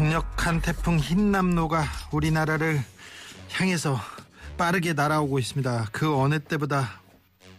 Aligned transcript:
강력한 0.00 0.62
태풍 0.62 0.98
힌남노가 0.98 1.84
우리나라를 2.10 2.82
향해서 3.52 4.00
빠르게 4.56 4.94
날아오고 4.94 5.38
있습니다. 5.38 5.90
그 5.92 6.16
어느 6.16 6.38
때보다 6.38 7.02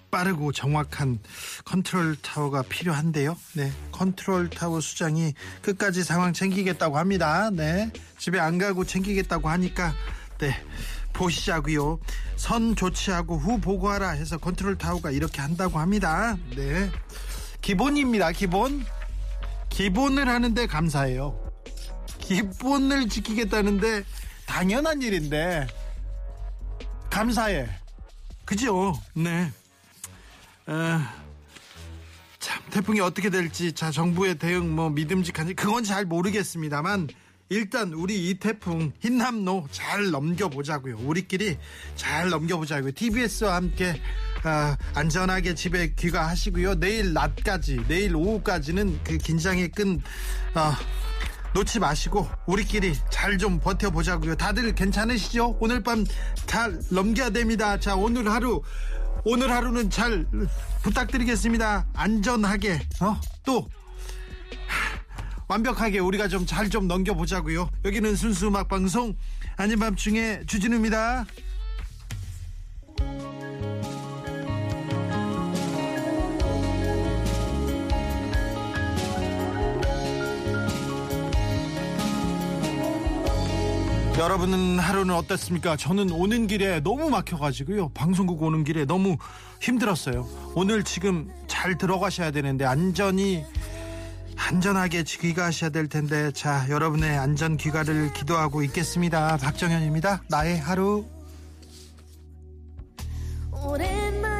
빠르고 0.09 0.51
정확한 0.51 1.19
컨트롤 1.65 2.15
타워가 2.15 2.63
필요한데요. 2.63 3.37
네, 3.53 3.71
컨트롤 3.91 4.49
타워 4.49 4.81
수장이 4.81 5.35
끝까지 5.61 6.03
상황 6.03 6.33
챙기겠다고 6.33 6.97
합니다. 6.97 7.51
네, 7.51 7.91
집에 8.17 8.39
안 8.39 8.57
가고 8.57 8.85
챙기겠다고 8.85 9.47
하니까 9.47 9.93
네 10.39 10.55
보시자고요. 11.13 11.99
선 12.37 12.75
조치하고 12.75 13.37
후 13.37 13.61
보고하라 13.61 14.09
해서 14.09 14.39
컨트롤 14.39 14.79
타워가 14.79 15.11
이렇게 15.11 15.41
한다고 15.41 15.77
합니다. 15.77 16.35
네, 16.55 16.89
기본입니다. 17.61 18.31
기본 18.31 18.83
기본을 19.69 20.27
하는데 20.27 20.65
감사해요. 20.65 21.40
기본을 22.21 23.09
지키겠다는데 23.09 24.03
당연한 24.45 25.01
일인데 25.01 25.67
감사해. 27.09 27.67
그죠? 28.45 28.93
네. 29.13 29.51
어, 30.67 30.99
참 32.39 32.61
태풍이 32.69 32.99
어떻게 33.01 33.29
될지 33.29 33.73
자 33.73 33.91
정부의 33.91 34.35
대응 34.35 34.73
뭐 34.73 34.89
믿음직한지 34.89 35.53
그건 35.53 35.83
잘 35.83 36.05
모르겠습니다만 36.05 37.07
일단 37.49 37.91
우리 37.91 38.29
이 38.29 38.35
태풍 38.35 38.93
흰남노 39.01 39.67
잘 39.71 40.09
넘겨보자고요. 40.09 40.99
우리끼리 40.99 41.57
잘 41.95 42.29
넘겨보자고요. 42.29 42.93
TBS와 42.93 43.55
함께 43.55 44.01
아, 44.43 44.77
안전하게 44.95 45.53
집에 45.53 45.93
귀가하시고요. 45.93 46.75
내일 46.75 47.11
낮까지 47.11 47.83
내일 47.89 48.15
오후까지는 48.15 49.03
그 49.03 49.17
긴장의 49.17 49.71
끈 49.71 50.01
아, 50.53 50.79
놓지 51.53 51.79
마시고 51.79 52.29
우리끼리 52.45 52.93
잘 53.09 53.37
좀 53.37 53.59
버텨보자고요. 53.59 54.35
다들 54.35 54.73
괜찮으시죠? 54.75 55.57
오늘 55.59 55.81
밤 55.83 56.05
잘 56.45 56.79
넘겨야 56.91 57.29
됩니다. 57.31 57.79
자 57.79 57.95
오늘 57.95 58.29
하루 58.31 58.61
오늘 59.23 59.51
하루는 59.51 59.89
잘 59.89 60.25
부탁드리겠습니다. 60.83 61.87
안전하게 61.93 62.79
어? 63.01 63.19
또 63.45 63.67
완벽하게 65.47 65.99
우리가 65.99 66.27
좀 66.27 66.45
잘좀 66.45 66.87
넘겨보자고요. 66.87 67.69
여기는 67.85 68.15
순수 68.15 68.47
음악 68.47 68.67
방송 68.67 69.15
아닌 69.57 69.79
밤중에 69.79 70.41
주진우입니다. 70.45 71.25
여러분은 84.21 84.77
하루는 84.77 85.15
어땠습니까? 85.15 85.75
저는 85.75 86.11
오는 86.11 86.45
길에 86.45 86.79
너무 86.79 87.09
막혀가지고요. 87.09 87.89
방송국 87.89 88.43
오는 88.43 88.63
길에 88.63 88.85
너무 88.85 89.17
힘들었어요. 89.59 90.27
오늘 90.53 90.83
지금 90.83 91.31
잘 91.47 91.75
들어가셔야 91.75 92.29
되는데 92.29 92.63
안전히 92.63 93.43
안전하게 94.37 95.05
귀가하셔야 95.05 95.71
될 95.71 95.87
텐데 95.87 96.31
자 96.33 96.67
여러분의 96.69 97.17
안전 97.17 97.57
귀가를 97.57 98.13
기도하고 98.13 98.61
있겠습니다. 98.61 99.37
박정현입니다. 99.37 100.21
나의 100.29 100.59
하루 100.59 101.03
오랜만 103.51 104.30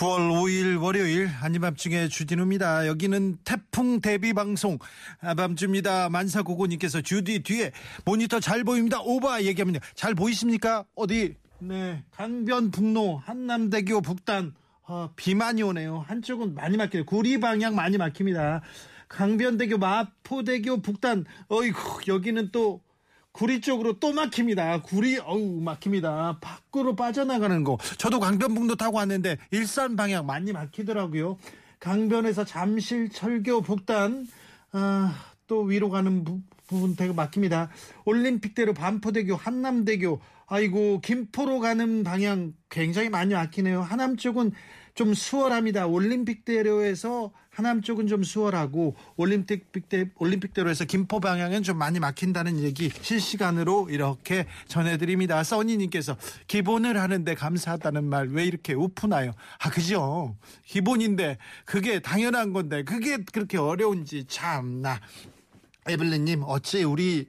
9월 0.00 0.30
5일 0.30 0.80
월요일 0.82 1.26
한입밤중에 1.26 2.08
주진우입니다. 2.08 2.86
여기는 2.86 3.36
태풍 3.44 4.00
대비 4.00 4.32
방송 4.32 4.78
아, 5.20 5.34
밤주입니다. 5.34 6.08
만사고고님께서 6.08 7.02
주디 7.02 7.40
뒤에 7.42 7.70
모니터 8.06 8.40
잘 8.40 8.64
보입니다. 8.64 9.02
오바 9.02 9.42
얘기합니다. 9.42 9.84
잘 9.94 10.14
보이십니까? 10.14 10.86
어디? 10.94 11.36
네 11.58 12.02
강변북로 12.12 13.18
한남대교 13.18 14.00
북단 14.00 14.54
어, 14.84 15.10
비 15.16 15.34
많이 15.34 15.62
오네요. 15.62 16.02
한쪽은 16.08 16.54
많이 16.54 16.78
막혀요. 16.78 17.04
구리 17.04 17.38
방향 17.38 17.74
많이 17.74 17.98
막힙니다. 17.98 18.62
강변대교 19.08 19.76
마포대교 19.76 20.80
북단 20.80 21.26
어이구 21.48 22.04
여기는 22.08 22.52
또 22.52 22.80
구리 23.32 23.60
쪽으로 23.60 23.98
또 24.00 24.12
막힙니다. 24.12 24.82
구리 24.82 25.18
어우 25.18 25.60
막힙니다. 25.60 26.38
밖으로 26.40 26.96
빠져나가는 26.96 27.62
거. 27.64 27.78
저도 27.98 28.20
강변북로 28.20 28.76
타고 28.76 28.96
왔는데 28.98 29.38
일산 29.50 29.96
방향 29.96 30.26
많이 30.26 30.52
막히더라고요. 30.52 31.38
강변에서 31.78 32.44
잠실 32.44 33.08
철교 33.08 33.62
북단 33.62 34.26
아, 34.72 35.14
또 35.46 35.62
위로 35.62 35.88
가는 35.90 36.24
부, 36.24 36.40
부분 36.66 36.96
되게 36.96 37.12
막힙니다. 37.12 37.70
올림픽대로 38.04 38.74
반포대교 38.74 39.36
한남대교 39.36 40.20
아이고 40.46 41.00
김포로 41.00 41.60
가는 41.60 42.02
방향 42.02 42.52
굉장히 42.68 43.08
많이 43.08 43.34
막히네요. 43.34 43.82
하남 43.82 44.16
쪽은 44.16 44.52
좀 44.94 45.14
수월합니다. 45.14 45.86
올림픽대로에서 45.86 47.32
하남 47.50 47.82
쪽은 47.82 48.06
좀 48.06 48.22
수월하고 48.22 48.94
올림픽대 49.16 50.10
올림픽대로에서 50.18 50.84
김포 50.84 51.18
방향은 51.20 51.62
좀 51.64 51.78
많이 51.78 51.98
막힌다는 51.98 52.60
얘기 52.60 52.90
실시간으로 53.02 53.88
이렇게 53.90 54.46
전해드립니다. 54.68 55.42
써니님께서 55.42 56.16
기본을 56.46 56.98
하는데 57.00 57.34
감사하다는 57.34 58.04
말 58.04 58.30
왜 58.30 58.44
이렇게 58.44 58.74
우프나요? 58.74 59.32
아 59.58 59.70
그죠? 59.70 60.36
기본인데 60.64 61.38
그게 61.64 61.98
당연한 61.98 62.52
건데 62.52 62.84
그게 62.84 63.18
그렇게 63.32 63.58
어려운지 63.58 64.26
참나. 64.28 65.00
에블린님 65.90 66.42
어찌 66.46 66.84
우리 66.84 67.28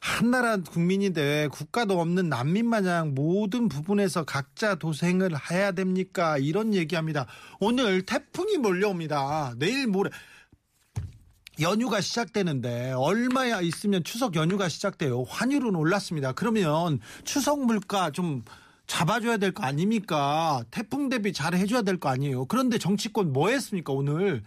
한나라 0.00 0.58
국민인데 0.58 1.48
국가도 1.50 2.00
없는 2.00 2.28
난민 2.28 2.66
마냥 2.68 3.14
모든 3.14 3.68
부분에서 3.68 4.24
각자 4.24 4.74
도생을 4.76 5.30
해야 5.50 5.72
됩니까? 5.72 6.38
이런 6.38 6.74
얘기합니다. 6.74 7.26
오늘 7.60 8.02
태풍이 8.02 8.58
몰려옵니다. 8.58 9.54
내일 9.58 9.86
모레 9.86 10.10
연휴가 11.60 12.00
시작되는데 12.00 12.92
얼마야 12.92 13.60
있으면 13.62 14.04
추석 14.04 14.36
연휴가 14.36 14.68
시작돼요. 14.68 15.22
환율은 15.24 15.74
올랐습니다. 15.74 16.32
그러면 16.32 17.00
추석 17.24 17.64
물가 17.64 18.10
좀 18.10 18.44
잡아줘야 18.86 19.38
될 19.38 19.52
거 19.52 19.64
아닙니까? 19.64 20.62
태풍 20.70 21.08
대비 21.08 21.32
잘 21.32 21.54
해줘야 21.54 21.82
될 21.82 21.98
거 21.98 22.10
아니에요. 22.10 22.44
그런데 22.44 22.78
정치권 22.78 23.32
뭐 23.32 23.48
했습니까 23.48 23.92
오늘? 23.92 24.42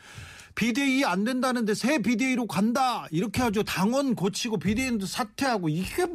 비대위 0.59 1.05
안 1.05 1.23
된다는데 1.23 1.73
새 1.73 1.99
비대위로 1.99 2.45
간다 2.45 3.07
이렇게 3.11 3.41
하죠. 3.43 3.63
당원 3.63 4.13
고치고 4.13 4.59
비대위도 4.59 5.05
사퇴하고 5.05 5.69
이게 5.69 6.05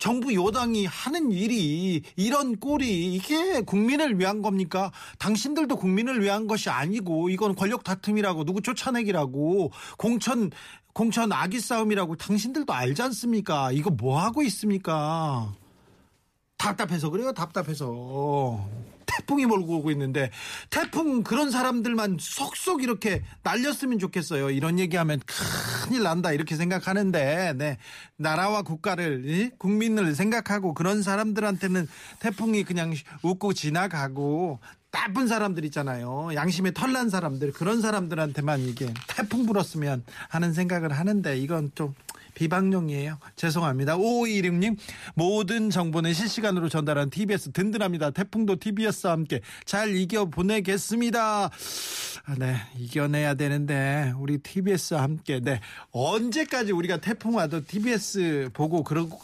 정부 0.00 0.34
여당이 0.34 0.84
하는 0.86 1.30
일이 1.30 2.02
이런 2.16 2.56
꼴이 2.56 3.14
이게 3.14 3.60
국민을 3.60 4.18
위한 4.18 4.42
겁니까? 4.42 4.90
당신들도 5.20 5.76
국민을 5.76 6.20
위한 6.24 6.48
것이 6.48 6.70
아니고 6.70 7.28
이건 7.28 7.54
권력 7.54 7.84
다툼이라고 7.84 8.44
누구 8.44 8.62
쫓아내기라고 8.62 9.70
공천 9.96 10.50
공천 10.92 11.30
아기 11.30 11.60
싸움이라고 11.60 12.16
당신들도 12.16 12.72
알지 12.72 13.00
않습니까? 13.00 13.70
이거 13.70 13.90
뭐 13.90 14.20
하고 14.20 14.42
있습니까? 14.42 15.52
답답해서 16.58 17.10
그래요. 17.10 17.32
답답해서 17.32 18.68
태풍이 19.06 19.46
몰고 19.46 19.78
오고 19.78 19.90
있는데 19.92 20.30
태풍 20.70 21.22
그런 21.22 21.50
사람들만 21.50 22.18
속속 22.20 22.82
이렇게 22.82 23.22
날렸으면 23.42 23.98
좋겠어요. 23.98 24.50
이런 24.50 24.78
얘기하면 24.78 25.20
큰일 25.26 26.02
난다 26.02 26.32
이렇게 26.32 26.56
생각하는데 26.56 27.54
네 27.56 27.78
나라와 28.16 28.62
국가를 28.62 29.22
이? 29.24 29.50
국민을 29.58 30.14
생각하고 30.14 30.74
그런 30.74 31.02
사람들한테는 31.02 31.88
태풍이 32.20 32.64
그냥 32.64 32.94
웃고 33.22 33.52
지나가고 33.54 34.60
나쁜 34.90 35.26
사람들 35.26 35.64
있잖아요. 35.66 36.30
양심에 36.34 36.72
털난 36.72 37.10
사람들 37.10 37.52
그런 37.52 37.80
사람들한테만 37.80 38.60
이게 38.60 38.94
태풍 39.08 39.44
불었으면 39.44 40.04
하는 40.28 40.52
생각을 40.52 40.92
하는데 40.92 41.36
이건 41.36 41.72
좀 41.74 41.94
비방용이에요. 42.34 43.18
죄송합니다. 43.36 43.96
5516님, 43.96 44.76
모든 45.14 45.70
정보는 45.70 46.12
실시간으로 46.12 46.68
전달한 46.68 47.10
TBS 47.10 47.52
든든합니다. 47.52 48.10
태풍도 48.10 48.56
TBS와 48.56 49.12
함께 49.12 49.40
잘 49.64 49.96
이겨 49.96 50.26
보내겠습니다. 50.26 51.44
아, 51.46 52.34
네, 52.38 52.56
이겨내야 52.76 53.34
되는데, 53.34 54.12
우리 54.18 54.38
TBS와 54.38 55.02
함께, 55.02 55.40
네, 55.40 55.60
언제까지 55.90 56.72
우리가 56.72 56.98
태풍 56.98 57.36
와도 57.36 57.64
TBS 57.64 58.50
보고 58.52 58.82
그러고, 58.82 59.20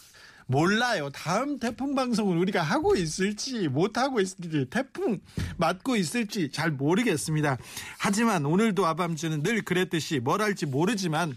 몰라요. 0.51 1.11
다음 1.11 1.61
태풍 1.61 1.95
방송을 1.95 2.37
우리가 2.39 2.61
하고 2.61 2.97
있을지 2.97 3.69
못하고 3.69 4.21
있을지 4.21 4.67
태풍 4.69 5.21
맞고 5.59 5.95
있을지 5.95 6.51
잘 6.51 6.73
모르겠습니다. 6.73 7.57
하지만 7.99 8.45
오늘도 8.45 8.85
아밤주는 8.85 9.45
늘 9.45 9.63
그랬듯이 9.63 10.19
뭘 10.19 10.43
할지 10.43 10.67
모르지만 10.67 11.37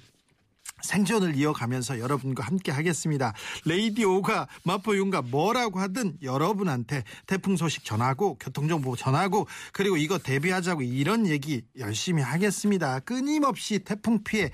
생존을 0.84 1.36
이어가면서 1.36 2.00
여러분과 2.00 2.44
함께 2.44 2.72
하겠습니다. 2.72 3.34
레이디오가 3.66 4.48
마포윤가 4.64 5.24
뭐라고 5.24 5.80
하든 5.80 6.18
여러분한테 6.22 7.04
태풍 7.26 7.58
소식 7.58 7.84
전하고 7.84 8.38
교통정보 8.38 8.96
전하고 8.96 9.48
그리고 9.72 9.98
이거 9.98 10.20
대비하자고 10.20 10.84
이런 10.84 11.26
얘기 11.28 11.64
열심히 11.80 12.22
하겠습니다. 12.22 13.00
끊임없이 13.00 13.80
태풍 13.80 14.24
피해 14.24 14.52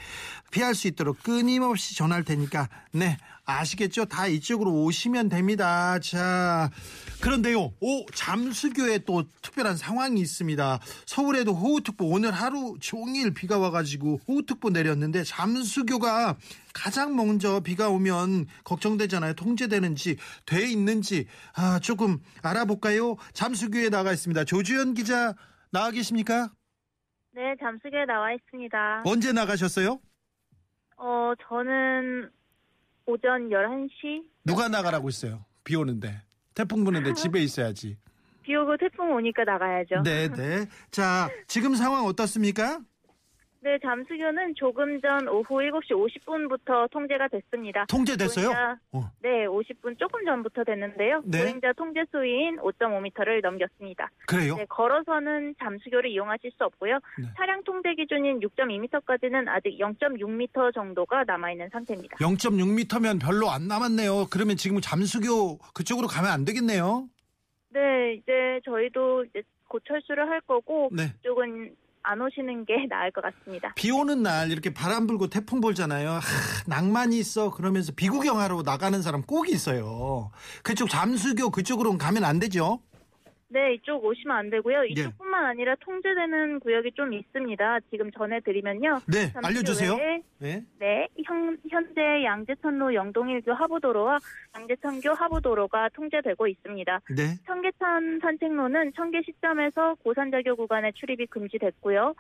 피할 0.52 0.76
수 0.76 0.88
있도록 0.88 1.22
끊임없이 1.24 1.96
전할 1.96 2.24
테니까 2.24 2.70
네 2.92 3.18
아시겠죠? 3.50 4.06
다 4.06 4.28
이쪽으로 4.28 4.84
오시면 4.84 5.30
됩니다. 5.30 6.00
자, 6.00 6.70
그런데요, 7.22 7.74
오, 7.80 8.06
잠수교에 8.14 9.00
또 9.00 9.24
특별한 9.42 9.76
상황이 9.78 10.22
있습니다. 10.22 10.80
서울에도 11.06 11.54
호우특보 11.54 12.06
오늘 12.06 12.32
하루 12.32 12.78
종일 12.80 13.34
비가 13.34 13.58
와가지고 13.58 14.22
호우특보 14.28 14.70
내렸는데 14.70 15.24
잠수교가 15.24 16.38
가장 16.74 17.16
먼저 17.16 17.60
비가 17.62 17.90
오면 17.90 18.46
걱정되잖아요. 18.64 19.34
통제되는지, 19.34 20.18
돼 20.46 20.70
있는지, 20.70 21.28
아, 21.56 21.80
조금 21.80 22.20
알아볼까요? 22.42 23.18
잠수교에 23.34 23.90
나가 23.90 24.14
있습니다. 24.14 24.46
조주현 24.46 24.94
기자 24.94 25.34
나와 25.72 25.92
계십니까? 25.92 26.52
네, 27.32 27.56
잠수교에 27.60 28.06
나와 28.06 28.34
있습니다. 28.34 29.04
언제 29.06 29.32
나가셨어요? 29.32 30.00
어, 30.98 31.34
저는 31.48 32.30
오전 33.10 33.50
11시 33.50 34.24
누가 34.46 34.68
나가라고 34.68 35.08
했어요? 35.08 35.44
비 35.64 35.76
오는데. 35.76 36.22
태풍 36.54 36.84
부는데 36.84 37.14
집에 37.14 37.40
있어야지. 37.40 37.98
비 38.44 38.56
오고 38.56 38.78
태풍 38.78 39.12
오니까 39.14 39.44
나가야죠. 39.44 40.04
네, 40.04 40.28
네. 40.28 40.68
자, 40.92 41.30
지금 41.48 41.74
상황 41.74 42.06
어떻습니까? 42.06 42.80
네, 43.62 43.78
잠수교는 43.84 44.56
조금 44.56 45.02
전 45.02 45.28
오후 45.28 45.44
7시 45.62 45.92
50분부터 45.92 46.90
통제가 46.92 47.28
됐습니다. 47.28 47.86
통제됐어요? 47.90 48.52
보행자- 48.52 48.78
어, 48.94 49.12
네, 49.22 49.46
50분 49.48 50.00
조금 50.00 50.24
전부터 50.24 50.64
됐는데요. 50.64 51.22
네. 51.26 51.40
보행자 51.40 51.74
통제 51.74 52.06
수위인 52.10 52.56
5.5m를 52.58 53.42
넘겼습니다. 53.42 54.10
그래요? 54.28 54.56
네, 54.56 54.66
걸어서는 54.70 55.56
잠수교를 55.60 56.10
이용하실 56.10 56.52
수 56.58 56.64
없고요. 56.64 57.00
네. 57.20 57.26
차량 57.36 57.62
통제 57.66 57.94
기준인 57.96 58.40
6.2m까지는 58.40 59.50
아직 59.50 59.78
0.6m 59.78 60.74
정도가 60.74 61.26
남아있는 61.26 61.68
상태입니다. 61.70 62.16
0.6m면 62.18 63.20
별로 63.22 63.50
안 63.50 63.68
남았네요. 63.68 64.28
그러면 64.32 64.56
지금 64.56 64.80
잠수교 64.80 65.58
그쪽으로 65.76 66.08
가면 66.08 66.32
안 66.32 66.46
되겠네요. 66.46 67.10
네, 67.72 68.14
이제 68.14 68.62
저희도 68.64 69.26
이제 69.26 69.42
곧 69.68 69.84
철수를 69.86 70.30
할 70.30 70.40
거고 70.42 70.90
네. 70.94 71.12
그쪽은 71.22 71.76
안 72.04 72.22
오시는 72.22 72.66
게 72.66 72.74
나을 72.90 73.12
것 73.12 73.22
같습니다. 73.22 73.74
비 73.76 73.92
오는 73.92 74.24
날 74.24 74.52
이렇게 74.52 74.74
바람 74.74 75.08
불고 75.08 75.28
태풍 75.28 75.62
불잖아요. 75.62 76.10
하, 76.10 76.20
낭만이 76.68 77.18
있어. 77.20 77.52
그러면서 77.52 77.92
비구경하러 77.96 78.62
나가는 78.64 79.02
사람 79.02 79.22
꼭 79.24 79.50
있어요. 79.50 80.32
그쪽 80.64 80.90
잠수교 80.90 81.50
그쪽으로 81.52 81.98
가면 81.98 82.24
안 82.24 82.40
되죠? 82.40 82.80
네, 83.52 83.74
이쪽 83.74 84.06
오시면 84.06 84.36
안 84.38 84.50
되고요. 84.52 84.84
예. 84.84 84.88
이쪽뿐만 84.90 85.46
아니라 85.46 85.76
통제되는 85.80 86.60
구역이 86.60 86.92
좀 86.92 87.14
있습니다. 87.14 87.80
지금 87.90 88.12
전해드리면요. 88.12 89.00
네, 89.08 89.32
잠시 89.34 89.48
알려주세요. 89.48 89.94
후에 89.94 90.22
네. 90.38 90.64
네, 90.78 91.08
현, 91.26 91.58
현재 91.68 92.24
양재천로 92.24 92.94
영동일교 92.94 93.52
하부도로와 93.52 94.20
양재천교 94.56 95.14
하부도로가 95.14 95.90
통제되고 95.90 96.48
있습니다. 96.48 97.02
네. 97.18 97.24
청계천 97.48 98.20
산책로는 98.22 98.94
청계 98.96 99.24
시점에서 99.24 99.96
고산자교 100.04 100.56
구간에 100.56 100.92
출입이 100.92 101.26
금지됐고요. 101.28 102.14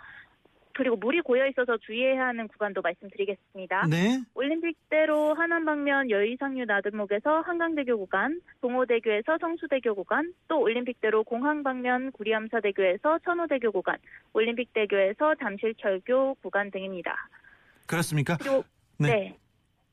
그리고 0.79 0.95
물이 0.95 1.19
고여 1.19 1.45
있어서 1.47 1.75
주의해야 1.75 2.27
하는 2.27 2.47
구간도 2.47 2.81
말씀드리겠습니다. 2.81 3.87
네. 3.87 4.23
올림픽대로 4.33 5.33
하남 5.33 5.65
방면 5.65 6.09
여의상류 6.09 6.63
나들목에서 6.63 7.41
한강대교 7.41 7.97
구간, 7.97 8.39
동호대교에서 8.61 9.39
성수대교 9.41 9.93
구간, 9.95 10.33
또 10.47 10.61
올림픽대로 10.61 11.25
공항 11.25 11.63
방면 11.63 12.13
구리암사대교에서 12.13 13.19
천호대교 13.25 13.73
구간, 13.73 13.97
올림픽대교에서 14.31 15.35
잠실철교 15.35 16.35
구간 16.35 16.71
등입니다. 16.71 17.27
그렇습니까? 17.85 18.37
그리고 18.37 18.63
네. 18.99 19.07
네, 19.09 19.37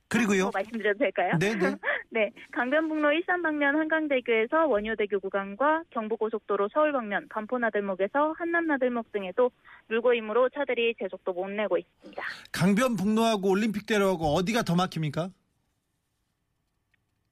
그리고요. 0.06 0.44
뭐 0.44 0.50
말씀드려도 0.55 0.99
될까요? 1.00 1.33
네, 1.41 1.53
네. 1.56 1.75
네, 2.11 2.31
강변북로 2.53 3.12
일산 3.12 3.43
방면 3.43 3.76
한강대교에서 3.76 4.67
원효대교 4.67 5.20
구간과 5.20 5.82
경부고속도로 5.91 6.69
서울 6.73 6.93
방면 6.93 7.26
반포나들목에서 7.29 8.35
한남나들목 8.38 9.12
등에도 9.12 9.50
물고임으로 9.88 10.49
차들이 10.50 10.94
제속도 10.99 11.32
못 11.32 11.49
내고 11.50 11.79
있습니다. 11.79 12.23
강변북로하고 12.53 13.50
올림픽대로하고 13.50 14.25
어디가 14.35 14.62
더 14.62 14.75
막힙니까? 14.76 15.31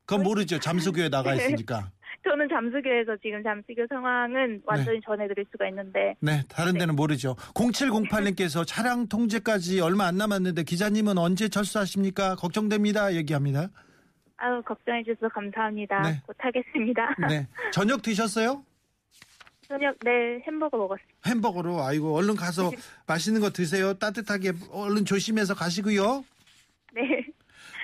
그건 0.07 0.23
모르죠. 0.23 0.59
잠수교에 0.59 1.09
나가 1.09 1.35
있으니까. 1.35 1.91
저는 2.25 2.49
잠수교에서 2.49 3.17
지금 3.23 3.43
잠수교 3.43 3.87
상황은 3.89 4.63
완전히 4.65 5.01
전해드릴 5.05 5.45
수가 5.53 5.69
있는데 5.69 6.15
네, 6.21 6.43
다른 6.49 6.79
데는 6.79 6.97
모르죠. 6.97 7.35
0708님께서 7.55 8.67
차량 8.67 9.09
통제까지 9.09 9.81
얼마 9.81 10.07
안 10.07 10.17
남았는데 10.17 10.63
기자님은 10.63 11.19
언제 11.19 11.49
철수하십니까? 11.49 12.35
걱정됩니다. 12.37 13.15
얘기합니다. 13.15 13.69
아유 14.37 14.63
걱정해 14.65 15.03
주셔서 15.05 15.29
감사합니다. 15.29 16.03
네. 16.03 16.23
곧 16.27 16.37
하겠습니다. 16.39 17.15
네. 17.29 17.47
저녁 17.73 18.03
드셨어요? 18.03 18.65
저녁 19.69 19.97
네 20.01 20.41
햄버거 20.47 20.77
먹었습니다. 20.77 21.15
햄버거로. 21.27 21.83
아이고, 21.83 22.15
얼른 22.15 22.37
가서 22.37 22.71
맛있는 23.07 23.41
거 23.41 23.51
드세요. 23.51 23.95
따뜻하게 23.95 24.53
얼른 24.71 25.05
조심해서 25.05 25.55
가시고요. 25.55 26.25
네. 26.95 27.03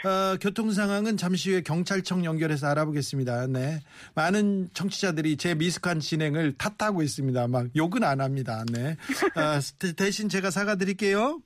어, 0.05 0.37
교통 0.41 0.71
상황은 0.73 1.17
잠시 1.17 1.51
후에 1.51 1.61
경찰청 1.63 2.25
연결해서 2.25 2.67
알아보겠습니다. 2.69 3.47
네. 3.49 3.81
많은 4.15 4.71
청취자들이 4.73 5.37
제 5.37 5.55
미숙한 5.55 6.01
진행을 6.01 6.55
탓하고 6.59 7.03
있습니다. 7.03 7.49
막 7.49 7.67
욕은 7.77 8.03
안 8.05 8.21
합니다. 8.21 8.65
네. 8.73 8.97
어, 9.37 9.61
대- 9.79 9.93
대신 9.95 10.29
제가 10.29 10.51
사과드릴게요. 10.51 11.41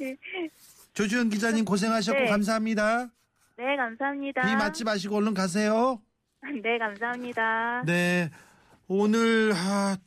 네. 0.00 0.16
조주현 0.94 1.28
기자님 1.30 1.64
고생하셨고 1.64 2.20
네. 2.20 2.26
감사합니다. 2.28 3.08
네 3.60 3.76
감사합니다. 3.76 4.40
비 4.40 4.56
맞지 4.56 4.84
마시고 4.84 5.16
얼른 5.16 5.34
가세요. 5.34 6.00
네 6.64 6.78
감사합니다. 6.78 7.82
네. 7.84 8.30
오늘 8.88 9.52
아, 9.54 9.98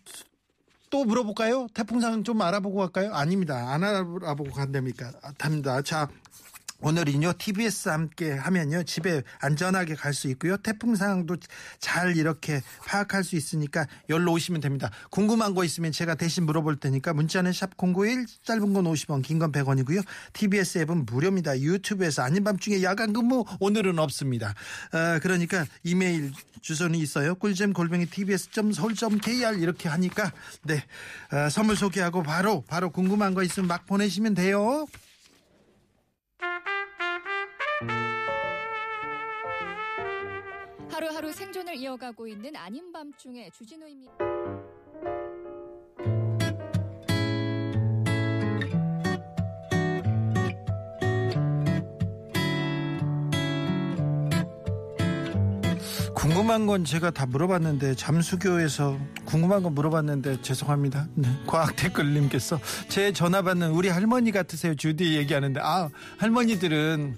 또 0.90 1.06
물어볼까요? 1.06 1.68
태풍 1.76 2.00
상황 2.00 2.24
좀 2.24 2.42
알아보고 2.42 2.80
갈까요? 2.80 3.14
아닙니다. 3.14 3.72
안 3.72 3.84
알아보고 3.84 4.50
간답니까? 4.50 5.12
아, 5.22 5.32
답니다. 5.38 5.84
자, 5.84 6.08
오늘은요 6.84 7.34
TBS 7.38 7.88
함께 7.90 8.34
하면요 8.34 8.84
집에 8.84 9.24
안전하게 9.40 9.96
갈 9.96 10.14
수 10.14 10.28
있고요 10.30 10.58
태풍 10.58 10.96
상황도 10.96 11.38
잘 11.80 12.16
이렇게 12.18 12.62
파악할 12.86 13.24
수 13.24 13.36
있으니까 13.36 13.88
열로 14.10 14.34
오시면 14.34 14.62
됩니다. 14.62 14.92
궁금한 15.10 15.56
거 15.56 15.64
있으면 15.64 15.92
제가 15.92 16.14
대신 16.16 16.46
물어볼 16.46 16.76
테니까 16.78 17.14
문자는 17.14 17.52
샵 17.54 17.76
#091 17.78 18.28
짧은 18.44 18.74
건 18.74 18.84
50원, 18.84 19.24
긴 19.24 19.40
건 19.40 19.52
100원이고요. 19.52 20.04
TBS 20.34 20.80
앱은 20.80 21.06
무료입니다. 21.06 21.60
유튜브에서 21.60 22.22
아닌 22.22 22.44
밤중에 22.44 22.84
야간 22.84 23.12
근무 23.14 23.44
오늘은 23.60 23.98
없습니다. 23.98 24.50
어, 24.94 25.20
그러니까 25.22 25.66
이메일 25.84 26.32
주소는 26.62 27.00
있어요. 27.00 27.34
꿀잼 27.36 27.74
골뱅이 27.74 28.06
tbs.서울.kr 28.06 29.58
이렇게 29.60 29.90
하니까 29.90 30.32
네 30.64 30.84
어, 31.32 31.50
선물 31.50 31.76
소개하고 31.76 32.22
바로 32.24 32.62
바로 32.68 32.90
궁금한 32.92 33.34
거 33.34 33.42
있으면 33.42 33.68
막 33.68 33.86
보내시면 33.88 34.36
돼요. 34.36 34.86
하루하루 40.90 41.32
생존을 41.32 41.76
이어가고 41.76 42.28
있는 42.28 42.56
아닌 42.56 42.92
밤중에 42.92 43.50
주진우입니다. 43.52 44.14
궁금한 56.14 56.68
건 56.68 56.86
제가 56.86 57.12
다 57.12 57.26
물어봤는데 57.26 57.96
잠수교에서 57.96 58.98
궁금한 59.26 59.62
건 59.62 59.76
물어봤는데 59.76 60.42
죄송합니다. 60.42 61.08
네, 61.16 61.28
과학 61.46 61.76
댓글님께서 61.76 62.60
제 62.88 63.12
전화 63.12 63.42
받는 63.42 63.72
우리 63.72 63.90
할머니 63.90 64.32
같으세요. 64.32 64.74
주디 64.74 65.18
얘기하는데 65.18 65.60
아 65.62 65.90
할머니들은 66.18 67.16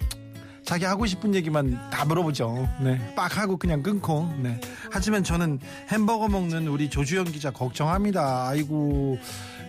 자기 0.66 0.84
하고 0.84 1.06
싶은 1.06 1.32
얘기만 1.36 1.90
다 1.90 2.04
물어보죠. 2.04 2.68
네. 2.80 3.14
빡 3.14 3.38
하고 3.38 3.56
그냥 3.56 3.84
끊고. 3.84 4.28
네. 4.42 4.60
하지만 4.90 5.22
저는 5.22 5.60
햄버거 5.88 6.28
먹는 6.28 6.66
우리 6.66 6.90
조주현 6.90 7.30
기자 7.30 7.52
걱정합니다. 7.52 8.48
아이고. 8.48 9.16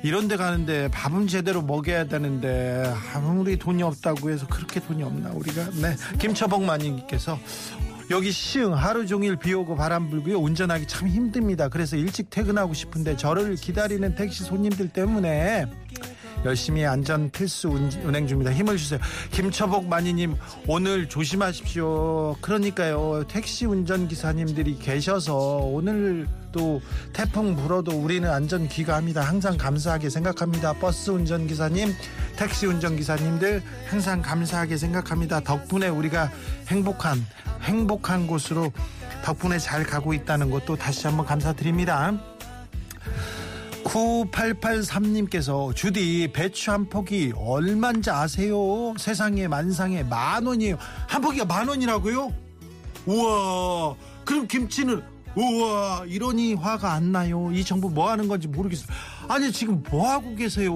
이런 0.03 0.27
데 0.27 0.37
가는데 0.37 0.89
밥은 0.89 1.27
제대로 1.27 1.61
먹여야 1.61 2.05
되는데 2.05 2.91
아무리 3.13 3.57
돈이 3.57 3.81
없다고 3.83 4.29
해서 4.29 4.47
그렇게 4.47 4.79
돈이 4.79 5.01
없나 5.01 5.31
우리가 5.31 5.71
네 5.81 5.95
김처복 6.19 6.63
마님께서 6.63 7.39
여기 8.11 8.31
시흥 8.31 8.75
하루 8.75 9.07
종일 9.07 9.37
비 9.37 9.55
오고 9.55 9.75
바람 9.75 10.07
불고요 10.11 10.37
운전하기 10.37 10.85
참 10.85 11.07
힘듭니다 11.07 11.67
그래서 11.67 11.97
일찍 11.97 12.29
퇴근하고 12.29 12.75
싶은데 12.75 13.17
저를 13.17 13.55
기다리는 13.55 14.13
택시 14.13 14.43
손님들 14.43 14.89
때문에 14.89 15.65
열심히 16.45 16.85
안전 16.85 17.29
필수 17.31 17.67
운- 17.69 17.91
운행 18.03 18.27
중입니다. 18.27 18.53
힘을 18.53 18.77
주세요. 18.77 18.99
김처복 19.31 19.87
마니님 19.87 20.35
오늘 20.67 21.09
조심하십시오. 21.09 22.35
그러니까요 22.41 23.23
택시 23.27 23.65
운전 23.65 24.07
기사님들이 24.07 24.77
계셔서 24.79 25.35
오늘 25.35 26.27
또 26.51 26.81
태풍 27.13 27.55
불어도 27.55 27.91
우리는 27.91 28.29
안전 28.29 28.67
귀가합니다. 28.67 29.21
항상 29.21 29.57
감사하게 29.57 30.09
생각합니다. 30.09 30.73
버스 30.73 31.11
운전 31.11 31.47
기사님, 31.47 31.93
택시 32.37 32.65
운전 32.65 32.95
기사님들 32.95 33.61
항상 33.89 34.21
감사하게 34.21 34.77
생각합니다. 34.77 35.41
덕분에 35.41 35.87
우리가 35.89 36.31
행복한 36.67 37.25
행복한 37.61 38.27
곳으로 38.27 38.71
덕분에 39.25 39.59
잘 39.59 39.83
가고 39.83 40.13
있다는 40.13 40.49
것도 40.49 40.77
다시 40.77 41.07
한번 41.07 41.25
감사드립니다. 41.25 42.13
9883님께서 43.87 45.75
주디 45.75 46.29
배추 46.33 46.71
한 46.71 46.87
폭이 46.89 47.33
얼만지 47.35 48.09
아세요? 48.09 48.93
세상에 48.97 49.47
만상에 49.47 50.03
만 50.03 50.45
원이에요. 50.45 50.77
한 51.07 51.21
폭이가 51.21 51.45
만 51.45 51.67
원이라고요? 51.67 52.33
우와 53.05 53.95
그럼 54.25 54.47
김치는 54.47 55.01
우와 55.35 56.05
이러니 56.07 56.55
화가 56.55 56.93
안 56.93 57.11
나요. 57.11 57.49
이 57.53 57.63
정부 57.63 57.89
뭐 57.89 58.09
하는 58.09 58.27
건지 58.27 58.47
모르겠어요. 58.47 58.87
아니 59.27 59.51
지금 59.51 59.83
뭐 59.89 60.09
하고 60.09 60.35
계세요? 60.35 60.73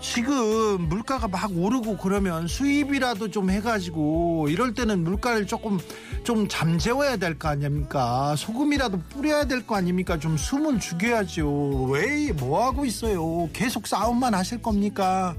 지금 0.00 0.88
물가가 0.88 1.28
막 1.28 1.50
오르고 1.54 1.98
그러면 1.98 2.46
수입이라도 2.48 3.30
좀 3.30 3.50
해가지고 3.50 4.48
이럴 4.48 4.72
때는 4.74 5.04
물가를 5.04 5.46
조금 5.46 5.78
좀 6.24 6.48
잠재워야 6.48 7.16
될 7.16 7.38
거 7.38 7.48
아닙니까? 7.48 8.34
소금이라도 8.36 9.00
뿌려야 9.10 9.44
될 9.44 9.66
거 9.66 9.76
아닙니까? 9.76 10.18
좀 10.18 10.36
숨을 10.36 10.80
죽여야죠. 10.80 11.84
왜 11.90 12.32
뭐 12.32 12.64
하고 12.64 12.84
있어요? 12.84 13.48
계속 13.52 13.86
싸움만 13.86 14.34
하실 14.34 14.62
겁니까? 14.62 15.34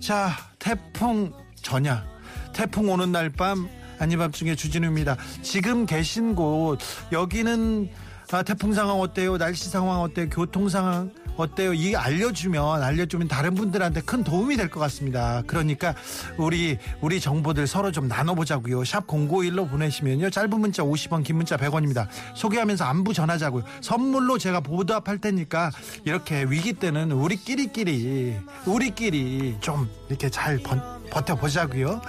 자, 0.00 0.30
태풍 0.58 1.32
전야. 1.62 2.04
태풍 2.52 2.90
오는 2.90 3.10
날 3.10 3.30
밤 3.30 3.68
아니 3.98 4.16
밤중에 4.16 4.54
주진우입니다. 4.54 5.16
지금 5.42 5.86
계신 5.86 6.34
곳 6.34 6.78
여기는 7.12 7.88
아, 8.34 8.42
태풍 8.42 8.72
상황 8.72 8.98
어때요? 9.00 9.38
날씨 9.38 9.68
상황 9.68 10.00
어때요? 10.00 10.28
교통 10.28 10.68
상황 10.68 11.08
어때요? 11.36 11.72
이 11.72 11.94
알려주면 11.94 12.82
알려주면 12.82 13.28
다른 13.28 13.54
분들한테 13.54 14.00
큰 14.00 14.24
도움이 14.24 14.56
될 14.56 14.68
것 14.68 14.80
같습니다. 14.80 15.42
그러니까 15.46 15.94
우리 16.36 16.76
우리 17.00 17.20
정보들 17.20 17.68
서로 17.68 17.92
좀 17.92 18.08
나눠보자고요. 18.08 18.84
샵 18.84 19.06
#051로 19.06 19.70
보내시면요. 19.70 20.30
짧은 20.30 20.50
문자 20.60 20.82
50원, 20.82 21.22
긴 21.22 21.36
문자 21.36 21.56
100원입니다. 21.56 22.08
소개하면서 22.34 22.84
안부 22.84 23.14
전하자고요. 23.14 23.62
선물로 23.80 24.38
제가 24.38 24.58
보답할 24.60 25.18
테니까 25.18 25.70
이렇게 26.04 26.42
위기 26.44 26.72
때는 26.72 27.12
우리끼리끼리 27.12 28.36
우리끼리 28.66 29.58
좀 29.60 29.88
이렇게 30.08 30.28
잘 30.28 30.58
번- 30.58 30.82
버텨보자고요. 31.10 32.00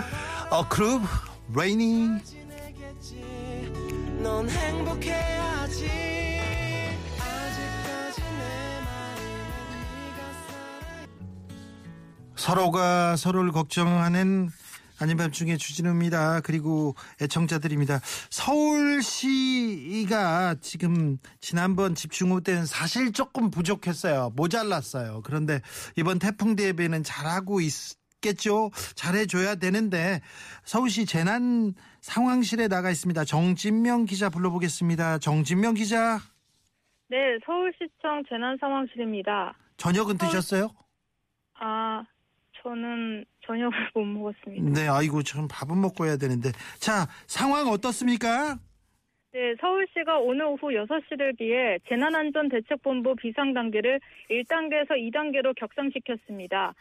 어 0.50 0.68
그룹 0.70 1.04
레이니 1.56 2.10
넌 4.24 4.50
행복해야지 4.50 6.15
서로가 12.36 13.16
서로를 13.16 13.52
걱정하는 13.52 14.50
아닌 15.00 15.18
밤중에 15.18 15.58
주진우입니다. 15.58 16.42
그리고 16.42 16.96
애청자들입니다. 17.22 18.00
서울시가 18.30 19.76
지금 20.62 21.18
지난번 21.42 21.96
집중호우 21.96 22.42
때는 22.42 22.66
사실 22.66 23.12
조금 23.12 23.52
부족했어요. 23.52 24.32
모자랐어요. 24.36 25.22
그런데 25.26 25.62
이번 25.98 26.20
태풍 26.20 26.56
대비는 26.56 27.04
잘하고 27.04 27.60
있겠죠. 27.60 28.72
잘해줘야 28.96 29.56
되는데 29.56 30.22
서울시 30.64 31.06
재난 31.06 31.74
상황실에 32.00 32.70
나가 32.70 32.90
있습니다. 32.90 33.26
정진명 33.26 34.06
기자 34.06 34.30
불러보겠습니다. 34.30 35.18
정진명 35.20 35.74
기자 35.74 36.20
네, 37.08 37.18
서울시청 37.46 38.24
재난 38.30 38.58
상황실입니다. 38.60 39.56
저녁은 39.78 40.18
드셨어요? 40.18 40.70
아, 41.60 42.04
저는 42.66 43.24
저녁을 43.46 43.72
못 43.94 44.04
먹었습니다. 44.04 44.72
네, 44.74 44.88
아이고 44.90 45.22
참 45.22 45.48
밥은 45.48 45.80
먹고 45.80 46.06
해야 46.06 46.18
되는데 46.18 46.50
자 46.80 47.06
상황 47.28 47.68
어떻습니까? 47.68 48.58
네, 49.32 49.54
서울시가 49.62 50.18
오늘 50.18 50.46
오후 50.46 50.70
6시를 50.70 51.38
비해 51.38 51.78
재난안전대책본부 51.88 53.16
비상단계를 53.18 54.00
1단계에서 54.32 54.92
2단계로 54.92 55.54
격상시켰습니다. 55.56 56.74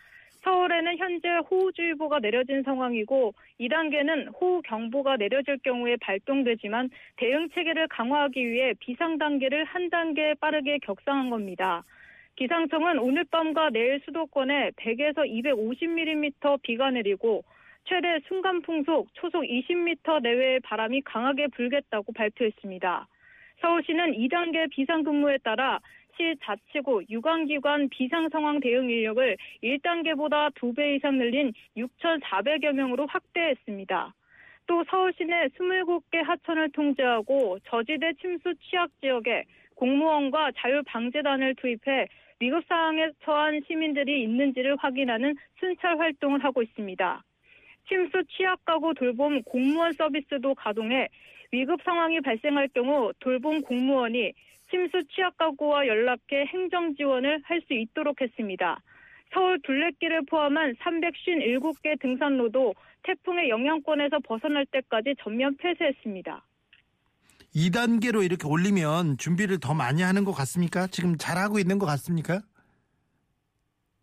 서울에는 0.45 0.97
현재 0.99 1.29
호우주의보가 1.50 2.21
내려진 2.21 2.62
상황이고 2.62 3.35
2단계는 3.61 4.41
호우경보가 4.41 5.17
내려질 5.17 5.59
경우에 5.64 5.97
발동되지만 6.00 6.91
대응 7.17 7.49
체계를 7.55 7.88
강화하기 7.88 8.47
위해 8.47 8.75
비상단계를 8.79 9.64
한 9.64 9.91
단계 9.91 10.35
빠르게 10.35 10.79
격상한 10.83 11.31
겁니다. 11.31 11.83
기상청은 12.37 12.99
오늘 12.99 13.25
밤과 13.25 13.71
내일 13.71 14.00
수도권에 14.05 14.73
100에서 14.73 15.19
250mm 15.19 16.61
비가 16.62 16.91
내리고 16.91 17.45
최대 17.85 18.19
순간 18.26 18.61
풍속 18.62 19.09
초속 19.14 19.43
20m 19.45 20.21
내외의 20.23 20.61
바람이 20.61 21.03
강하게 21.03 21.47
불겠다고 21.49 22.12
발표했습니다. 22.12 23.07
서울시는 23.61 24.12
2단계 24.14 24.69
비상근무에 24.71 25.38
따라 25.38 25.79
시 26.17 26.35
자치구 26.43 27.05
유관기관 27.11 27.88
비상상황 27.88 28.61
대응 28.61 28.88
인력을 28.88 29.37
1단계보다 29.62 30.53
2배 30.55 30.97
이상 30.97 31.19
늘린 31.19 31.53
6,400여 31.76 32.73
명으로 32.73 33.07
확대했습니다. 33.07 34.14
또 34.67 34.85
서울시 34.88 35.25
내 35.25 35.49
27개 35.49 36.23
하천을 36.23 36.71
통제하고 36.73 37.59
저지대 37.64 38.12
침수 38.14 38.55
취약 38.61 38.91
지역에 39.00 39.45
공무원과 39.75 40.52
자율방재단을 40.57 41.54
투입해 41.57 42.09
위급 42.40 42.64
상황에 42.66 43.11
처한 43.25 43.61
시민들이 43.66 44.23
있는지를 44.23 44.76
확인하는 44.76 45.35
순찰 45.59 45.99
활동을 45.99 46.43
하고 46.43 46.62
있습니다. 46.62 47.23
침수 47.88 48.25
취약 48.31 48.64
가구 48.64 48.95
돌봄 48.95 49.43
공무원 49.43 49.93
서비스도 49.93 50.54
가동해 50.54 51.09
위급 51.52 51.81
상황이 51.83 52.21
발생할 52.21 52.69
경우 52.75 53.12
돌봄 53.21 53.61
공무원이 53.62 54.33
침수 54.71 55.04
취약 55.09 55.37
가구와 55.37 55.87
연락해 55.87 56.47
행정 56.47 56.95
지원을 56.97 57.40
할 57.45 57.61
수 57.62 57.75
있도록 57.75 58.21
했습니다. 58.21 58.81
서울 59.33 59.61
둘레길을 59.62 60.23
포함한 60.26 60.75
357개 60.76 62.00
등산로도 62.00 62.75
태풍의 63.02 63.49
영향권에서 63.49 64.21
벗어날 64.21 64.64
때까지 64.66 65.14
전면 65.21 65.57
폐쇄했습니다. 65.57 66.43
2단계로 67.54 68.25
이렇게 68.25 68.46
올리면 68.46 69.18
준비를 69.18 69.61
더 69.61 69.75
많이 69.75 70.02
하는 70.02 70.25
것 70.25 70.32
같습니까? 70.32 70.87
지금 70.88 71.16
잘하고 71.16 71.58
있는 71.58 71.78
것 71.78 71.87
같습니까? 71.87 72.40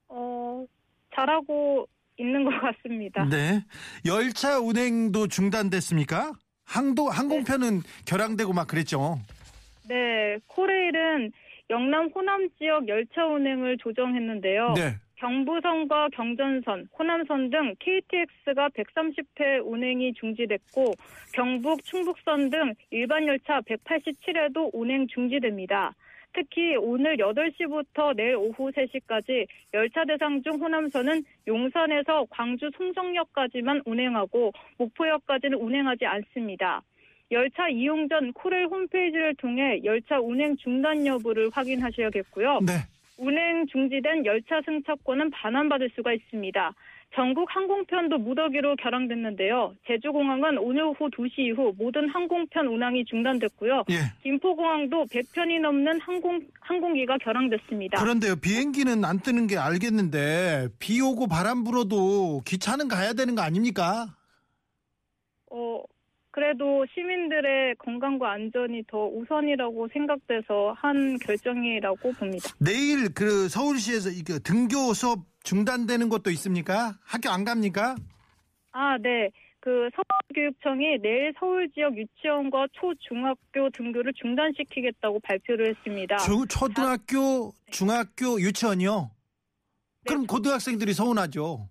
어, 0.08 0.65
잘하고 1.13 1.88
있는 2.17 2.46
것 2.46 2.51
같습니다. 2.51 3.25
네. 3.25 3.63
열차 4.05 4.60
운행도 4.60 5.27
중단됐습니까? 5.27 6.34
항도 6.63 7.10
항공편은 7.10 7.81
결항되고 8.05 8.53
막 8.53 8.67
그랬죠. 8.67 9.20
네, 9.89 10.38
코레일은 10.48 11.31
영남 11.70 12.10
호남 12.13 12.48
지역 12.58 12.88
열차 12.88 13.25
운행을 13.25 13.77
조정했는데요. 13.79 14.74
네. 14.75 14.96
경부선과 15.22 16.10
경전선, 16.13 16.88
호남선 16.98 17.51
등 17.51 17.75
KTX가 17.80 18.70
130회 18.70 19.63
운행이 19.63 20.13
중지됐고 20.16 20.96
경북, 21.32 21.84
충북선 21.84 22.50
등 22.50 22.74
일반 22.90 23.28
열차 23.28 23.62
187회도 23.62 24.72
운행 24.74 25.06
중지됩니다. 25.08 25.94
특히 26.34 26.75
오늘 26.75 27.18
8시부터 27.18 28.16
내일 28.16 28.36
오후 28.36 28.72
3시까지 28.72 29.46
열차 29.75 30.06
대상 30.06 30.42
중 30.42 30.60
호남선은 30.60 31.24
용산에서 31.46 32.25
광주 32.32 32.72
송정역까지만 32.75 33.84
운행하고 33.86 34.51
목포역까지는 34.78 35.58
운행하지 35.60 36.06
않습니다. 36.06 36.82
열차 37.30 37.70
이용 37.70 38.10
전 38.10 38.34
코레일 38.34 38.68
홈페이지를 38.68 39.36
통해 39.36 39.82
열차 39.84 40.20
운행 40.20 40.56
중단 40.58 41.06
여부를 41.06 41.50
확인하셔야겠고요. 41.54 42.62
네. 42.66 42.74
운행 43.22 43.68
중지된 43.68 44.25
열차 44.25 44.62
승차권은 44.66 45.30
반환받을 45.30 45.92
수가 45.96 46.12
있습니다. 46.13 46.74
전국 47.13 47.46
항공편도 47.54 48.18
무더기로 48.18 48.78
결항됐는데요. 48.78 49.75
제주공항은 49.86 50.58
오늘 50.58 50.84
오후 50.84 51.10
2시 51.10 51.40
이후 51.40 51.74
모든 51.78 52.10
항공편 52.10 52.68
운항이 52.68 53.04
중단됐고요. 53.06 53.84
예. 53.92 53.96
김포공항도 54.24 55.06
100편이 55.06 55.60
넘는 55.60 56.00
항공, 56.00 56.40
항공기가 56.62 57.18
결항됐습니다. 57.18 58.01
그런데요, 58.01 58.38
비행기는 58.38 59.04
안 59.04 59.20
뜨는 59.20 59.48
게 59.48 59.58
알겠는데, 59.58 60.70
비 60.80 61.01
오고 61.01 61.28
바람 61.28 61.66
불어도 61.66 62.42
기차는 62.46 62.88
가야 62.88 63.12
되는 63.12 63.36
거 63.36 63.42
아닙니까? 63.42 64.08
어, 65.51 65.84
그래도 66.32 66.86
시민들의 66.94 67.76
건강과 67.76 68.32
안전이 68.32 68.84
더 68.88 69.06
우선이라고 69.06 69.90
생각돼서 69.92 70.74
한 70.78 71.18
결정이라고 71.20 72.14
봅니다. 72.14 72.50
내일 72.58 73.14
그 73.14 73.50
서울시에서 73.50 74.10
이거 74.10 74.40
등교 74.40 74.94
수업 74.94 75.20
중단되는 75.44 76.08
것도 76.10 76.32
있습니까? 76.32 76.94
학교 77.04 77.30
안 77.30 77.44
갑니까? 77.44 77.96
아, 78.72 78.98
네. 78.98 79.30
그 79.60 79.90
서울교육청이 79.94 81.00
내일 81.04 81.34
서울 81.40 81.70
지역 81.72 81.96
유치원과 81.96 82.68
초중학교 82.74 83.70
등교를 83.74 84.12
중단시키겠다고 84.14 85.20
발표를 85.20 85.70
했습니다. 85.70 86.18
초, 86.18 86.46
초등학교, 86.48 87.52
중학교, 87.70 88.40
유치원이요? 88.42 89.12
그럼 90.08 90.26
고등학생들이 90.26 90.94
서운하죠. 90.94 91.70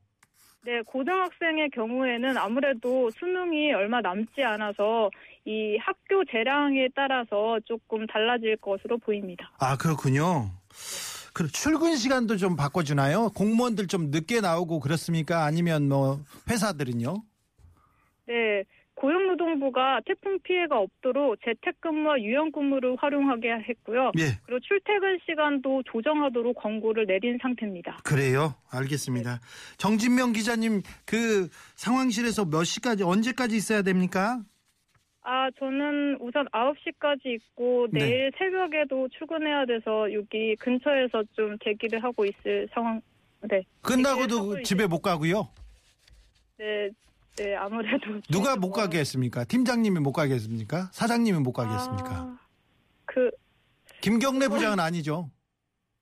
네, 0.62 0.82
고등학생의 0.82 1.70
경우에는 1.70 2.36
아무래도 2.36 3.10
수능이 3.12 3.72
얼마 3.72 4.00
남지 4.02 4.42
않아서 4.42 5.10
이 5.46 5.78
학교 5.78 6.22
재량에 6.30 6.88
따라서 6.94 7.58
조금 7.64 8.06
달라질 8.06 8.56
것으로 8.56 8.98
보입니다. 8.98 9.50
아, 9.58 9.78
그렇군요. 9.78 10.50
그 11.32 11.48
출근 11.48 11.96
시간도 11.96 12.36
좀 12.36 12.56
바꿔주나요? 12.56 13.30
공무원들 13.30 13.86
좀 13.86 14.10
늦게 14.10 14.40
나오고 14.42 14.80
그렇습니까? 14.80 15.44
아니면 15.44 15.88
뭐 15.88 16.20
회사들은요? 16.50 17.22
네, 18.26 18.64
고용노동부가 19.00 20.02
태풍 20.04 20.38
피해가 20.40 20.78
없도록 20.78 21.36
재택근무와 21.42 22.20
유연근무를 22.20 22.96
활용하게 22.98 23.50
했고요. 23.68 24.12
예, 24.18 24.38
그리고 24.44 24.60
출퇴근 24.60 25.18
시간도 25.24 25.84
조정하도록 25.84 26.54
권고를 26.56 27.06
내린 27.06 27.38
상태입니다. 27.40 28.00
그래요. 28.04 28.54
알겠습니다. 28.70 29.40
정진명 29.78 30.32
기자님, 30.32 30.82
그 31.06 31.48
상황실에서 31.76 32.44
몇 32.44 32.64
시까지, 32.64 33.02
언제까지 33.02 33.56
있어야 33.56 33.80
됩니까? 33.80 34.42
아, 35.22 35.50
저는 35.58 36.18
우선 36.20 36.46
9시까지 36.48 37.26
있고 37.26 37.88
네. 37.90 38.00
내일 38.00 38.32
새벽에도 38.36 39.08
출근해야 39.08 39.64
돼서 39.64 40.12
여기 40.12 40.54
근처에서 40.56 41.24
좀 41.32 41.56
대기를 41.60 42.02
하고 42.02 42.24
있을 42.26 42.68
상황. 42.72 43.00
네. 43.48 43.62
끝나고도 43.80 44.62
집에 44.62 44.86
못 44.86 45.00
가고요. 45.00 45.48
네. 46.58 46.90
네, 47.40 47.56
아무래도 47.56 48.20
누가 48.28 48.52
좀못 48.52 48.70
가게 48.72 48.98
했습니까? 48.98 49.44
팀장님이 49.44 50.00
못 50.00 50.12
가게 50.12 50.34
했습니까? 50.34 50.90
사장님이 50.92 51.38
못 51.38 51.52
가게 51.54 51.72
했습니까? 51.72 52.10
아, 52.10 52.38
그 53.06 53.30
김경래 54.02 54.48
부장은 54.48 54.78
아니죠. 54.78 55.30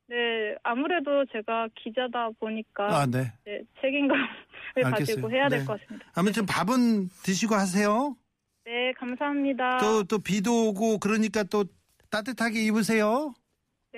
네, 0.08 0.16
아무래도 0.64 1.24
제가 1.30 1.68
기자다 1.76 2.30
보니까 2.40 2.86
아, 2.88 3.06
네. 3.06 3.32
네, 3.44 3.60
책임감을 3.80 4.26
알겠어요. 4.74 4.90
가지고 4.90 5.30
해야 5.30 5.48
될 5.48 5.60
네. 5.60 5.64
것 5.64 5.80
같습니다. 5.80 6.06
아무튼 6.14 6.44
밥은 6.44 7.08
드시고 7.22 7.54
하세요. 7.54 8.16
네, 8.64 8.92
감사합니다. 8.98 9.78
또, 9.78 10.02
또 10.02 10.18
비도 10.18 10.70
오고 10.70 10.98
그러니까 10.98 11.44
또 11.44 11.64
따뜻하게 12.10 12.64
입으세요. 12.64 13.32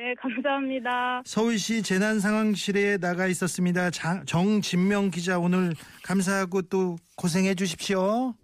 네, 0.00 0.14
감사합니다. 0.14 1.20
서울시 1.26 1.82
재난상황실에 1.82 2.96
나가 2.96 3.26
있었습니다. 3.26 3.90
장- 3.90 4.24
정진명 4.24 5.10
기자 5.10 5.38
오늘 5.38 5.74
감사하고 6.04 6.62
또 6.62 6.96
고생해 7.18 7.54
주십시오. 7.54 8.34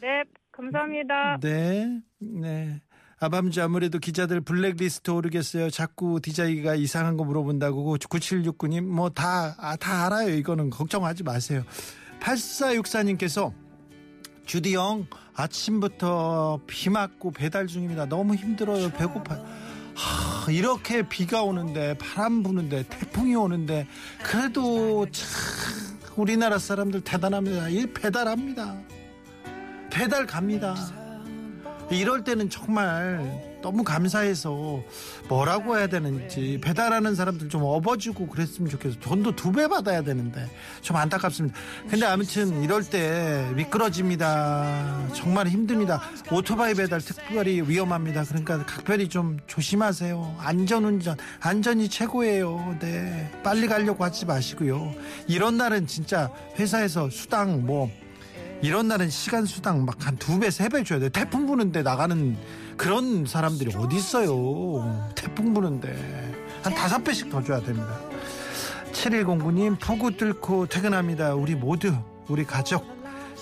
네, 0.00 0.22
감사합니다. 0.50 1.36
네. 1.42 2.00
네. 2.20 2.80
아밤주 3.20 3.62
아무래도 3.62 3.98
기자들 3.98 4.40
블랙리스트 4.40 5.10
오르겠어요. 5.10 5.68
자꾸 5.68 6.20
디자이가 6.22 6.74
이상한 6.74 7.18
거 7.18 7.24
물어본다고 7.24 7.98
9769님 7.98 8.84
뭐다 8.86 9.56
아, 9.58 9.76
다 9.76 10.06
알아요. 10.06 10.30
이거는 10.30 10.70
걱정하지 10.70 11.22
마세요. 11.22 11.64
8464님께서 12.20 13.52
주디 14.46 14.74
형 14.74 15.06
아침부터 15.34 16.60
비 16.66 16.88
맞고 16.88 17.32
배달 17.32 17.66
중입니다. 17.66 18.06
너무 18.06 18.34
힘들어요. 18.36 18.88
배고파. 18.92 19.34
하, 19.96 20.33
이렇게 20.52 21.08
비가 21.08 21.42
오는데 21.42 21.96
바람 21.98 22.42
부는데 22.42 22.84
태풍이 22.88 23.34
오는데 23.34 23.86
그래도 24.22 25.06
참 25.10 25.98
우리나라 26.16 26.58
사람들 26.58 27.02
대단합니다. 27.02 27.68
이 27.68 27.86
배달합니다. 27.86 28.76
배달 29.90 30.26
갑니다. 30.26 30.74
이럴 31.90 32.24
때는 32.24 32.50
정말 32.50 33.53
너무 33.64 33.82
감사해서 33.82 34.82
뭐라고 35.26 35.78
해야 35.78 35.86
되는지 35.86 36.58
배달하는 36.62 37.14
사람들 37.14 37.48
좀 37.48 37.62
업어주고 37.64 38.26
그랬으면 38.28 38.68
좋겠어요. 38.68 39.00
돈도 39.00 39.34
두 39.36 39.54
배 39.54 39.68
받아야 39.68 40.02
되는데 40.02 40.50
좀 40.82 40.96
안타깝습니다. 40.96 41.56
근데 41.88 42.04
아무튼 42.04 42.62
이럴 42.62 42.82
때 42.84 43.48
미끄러집니다. 43.54 45.08
정말 45.14 45.46
힘듭니다. 45.48 46.02
오토바이 46.30 46.74
배달 46.74 47.00
특별히 47.00 47.62
위험합니다. 47.62 48.24
그러니까 48.24 48.66
각별히 48.66 49.08
좀 49.08 49.38
조심하세요. 49.46 50.36
안전운전, 50.40 51.16
안전이 51.40 51.88
최고예요. 51.88 52.76
네. 52.80 53.30
빨리 53.42 53.66
가려고 53.66 54.04
하지 54.04 54.26
마시고요. 54.26 54.92
이런 55.26 55.56
날은 55.56 55.86
진짜 55.86 56.30
회사에서 56.58 57.08
수당 57.08 57.64
뭐 57.64 57.90
이런 58.60 58.88
날은 58.88 59.08
시간 59.08 59.46
수당 59.46 59.84
막 59.84 60.04
한 60.04 60.16
두 60.18 60.38
배, 60.38 60.50
세 60.50 60.68
배 60.68 60.82
줘야 60.84 60.98
돼. 60.98 61.08
태풍 61.08 61.46
부는데 61.46 61.82
나가는 61.82 62.36
그런 62.76 63.26
사람들이 63.26 63.74
어디 63.76 63.96
있어요. 63.96 65.10
태풍 65.14 65.54
부는데. 65.54 66.34
한 66.62 66.74
다섯 66.74 67.02
배씩 67.02 67.30
더 67.30 67.42
줘야 67.42 67.60
됩니다. 67.60 67.98
7109님, 68.92 69.78
폭우 69.80 70.16
뚫고 70.16 70.66
퇴근합니다. 70.66 71.34
우리 71.34 71.54
모두, 71.54 71.94
우리 72.28 72.44
가족, 72.44 72.86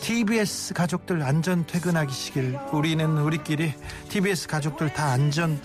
TBS 0.01 0.75
가족들 0.75 1.23
안전 1.23 1.65
퇴근하시길. 1.67 2.59
우리는 2.73 3.19
우리끼리 3.19 3.73
TBS 4.09 4.49
가족들 4.49 4.93
다 4.93 5.13
안전히 5.13 5.59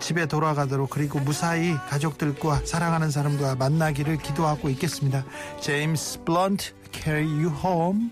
집에 0.00 0.26
돌아가도록 0.26 0.90
그리고 0.90 1.20
무사히 1.20 1.74
가족들과 1.88 2.62
사랑하는 2.64 3.10
사람과 3.10 3.54
만나기를 3.54 4.16
기도하고 4.18 4.68
있겠습니다. 4.70 5.24
제임스 5.60 6.24
블런트, 6.24 6.72
carry 6.92 7.24
you 7.24 7.52
home. 7.62 8.10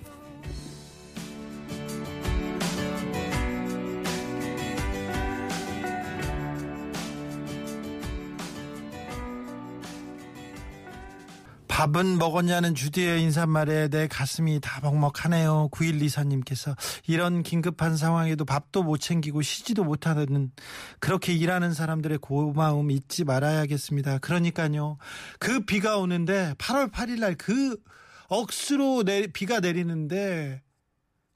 밥은 11.81 12.19
먹었냐는 12.19 12.75
주디의 12.75 13.23
인사말에 13.23 13.88
내 13.88 14.07
가슴이 14.07 14.61
다 14.61 14.81
먹먹하네요. 14.83 15.71
9124님께서 15.73 16.77
이런 17.07 17.43
긴급한 17.43 17.97
상황에도 17.97 18.45
밥도 18.45 18.83
못 18.83 18.99
챙기고 18.99 19.40
쉬지도 19.40 19.85
못하는 19.85 20.53
그렇게 20.99 21.33
일하는 21.33 21.73
사람들의 21.73 22.19
고마움 22.19 22.90
잊지 22.90 23.25
말아야겠습니다. 23.25 24.19
그러니까요. 24.19 24.99
그 25.38 25.61
비가 25.64 25.97
오는데 25.97 26.53
8월 26.59 26.93
8일 26.93 27.19
날 27.21 27.35
그 27.38 27.83
억수로 28.29 29.03
내, 29.03 29.27
비가 29.29 29.61
내리는데 29.61 30.61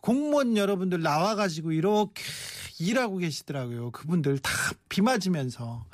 공무원 0.02 0.58
여러분들 0.58 1.00
나와가지고 1.00 1.72
이렇게 1.72 2.22
일하고 2.78 3.16
계시더라고요. 3.16 3.92
그분들 3.92 4.40
다 4.40 4.52
비 4.90 5.00
맞으면서. 5.00 5.86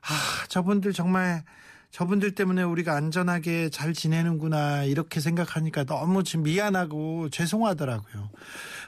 아, 0.00 0.46
저분들 0.48 0.92
정말 0.92 1.44
저분들 1.92 2.34
때문에 2.34 2.62
우리가 2.62 2.96
안전하게 2.96 3.68
잘 3.68 3.92
지내는구나 3.92 4.84
이렇게 4.84 5.20
생각하니까 5.20 5.84
너무 5.84 6.24
좀 6.24 6.42
미안하고 6.42 7.28
죄송하더라고요. 7.28 8.30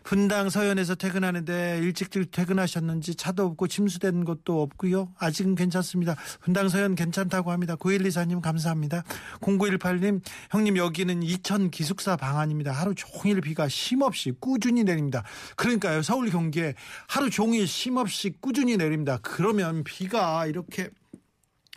분당 0.04 0.48
서현에서 0.48 0.94
퇴근하는데 0.94 1.80
일찍들 1.82 2.24
퇴근하셨는지 2.24 3.14
차도 3.14 3.44
없고 3.44 3.68
침수된 3.68 4.24
것도 4.24 4.62
없고요. 4.62 5.12
아직은 5.18 5.54
괜찮습니다. 5.54 6.16
분당 6.40 6.70
서현 6.70 6.94
괜찮다고 6.94 7.52
합니다. 7.52 7.76
9124님 7.76 8.40
감사합니다. 8.40 9.04
0918님 9.40 10.22
형님 10.50 10.78
여기는 10.78 11.22
이천 11.22 11.70
기숙사 11.70 12.16
방안입니다. 12.16 12.72
하루 12.72 12.94
종일 12.94 13.42
비가 13.42 13.68
쉼없이 13.68 14.32
꾸준히 14.40 14.82
내립니다. 14.82 15.24
그러니까요. 15.56 16.00
서울 16.00 16.30
경기에 16.30 16.74
하루 17.06 17.28
종일 17.28 17.68
쉼없이 17.68 18.32
꾸준히 18.40 18.78
내립니다. 18.78 19.18
그러면 19.20 19.84
비가 19.84 20.46
이렇게 20.46 20.88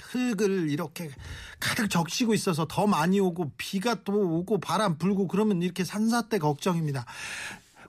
흙을 0.01 0.69
이렇게 0.69 1.09
가득 1.59 1.89
적시고 1.89 2.33
있어서 2.33 2.65
더 2.67 2.87
많이 2.87 3.19
오고 3.19 3.51
비가 3.57 3.95
또 4.03 4.13
오고 4.13 4.59
바람 4.59 4.97
불고 4.97 5.27
그러면 5.27 5.61
이렇게 5.61 5.83
산사태 5.83 6.39
걱정입니다. 6.39 7.05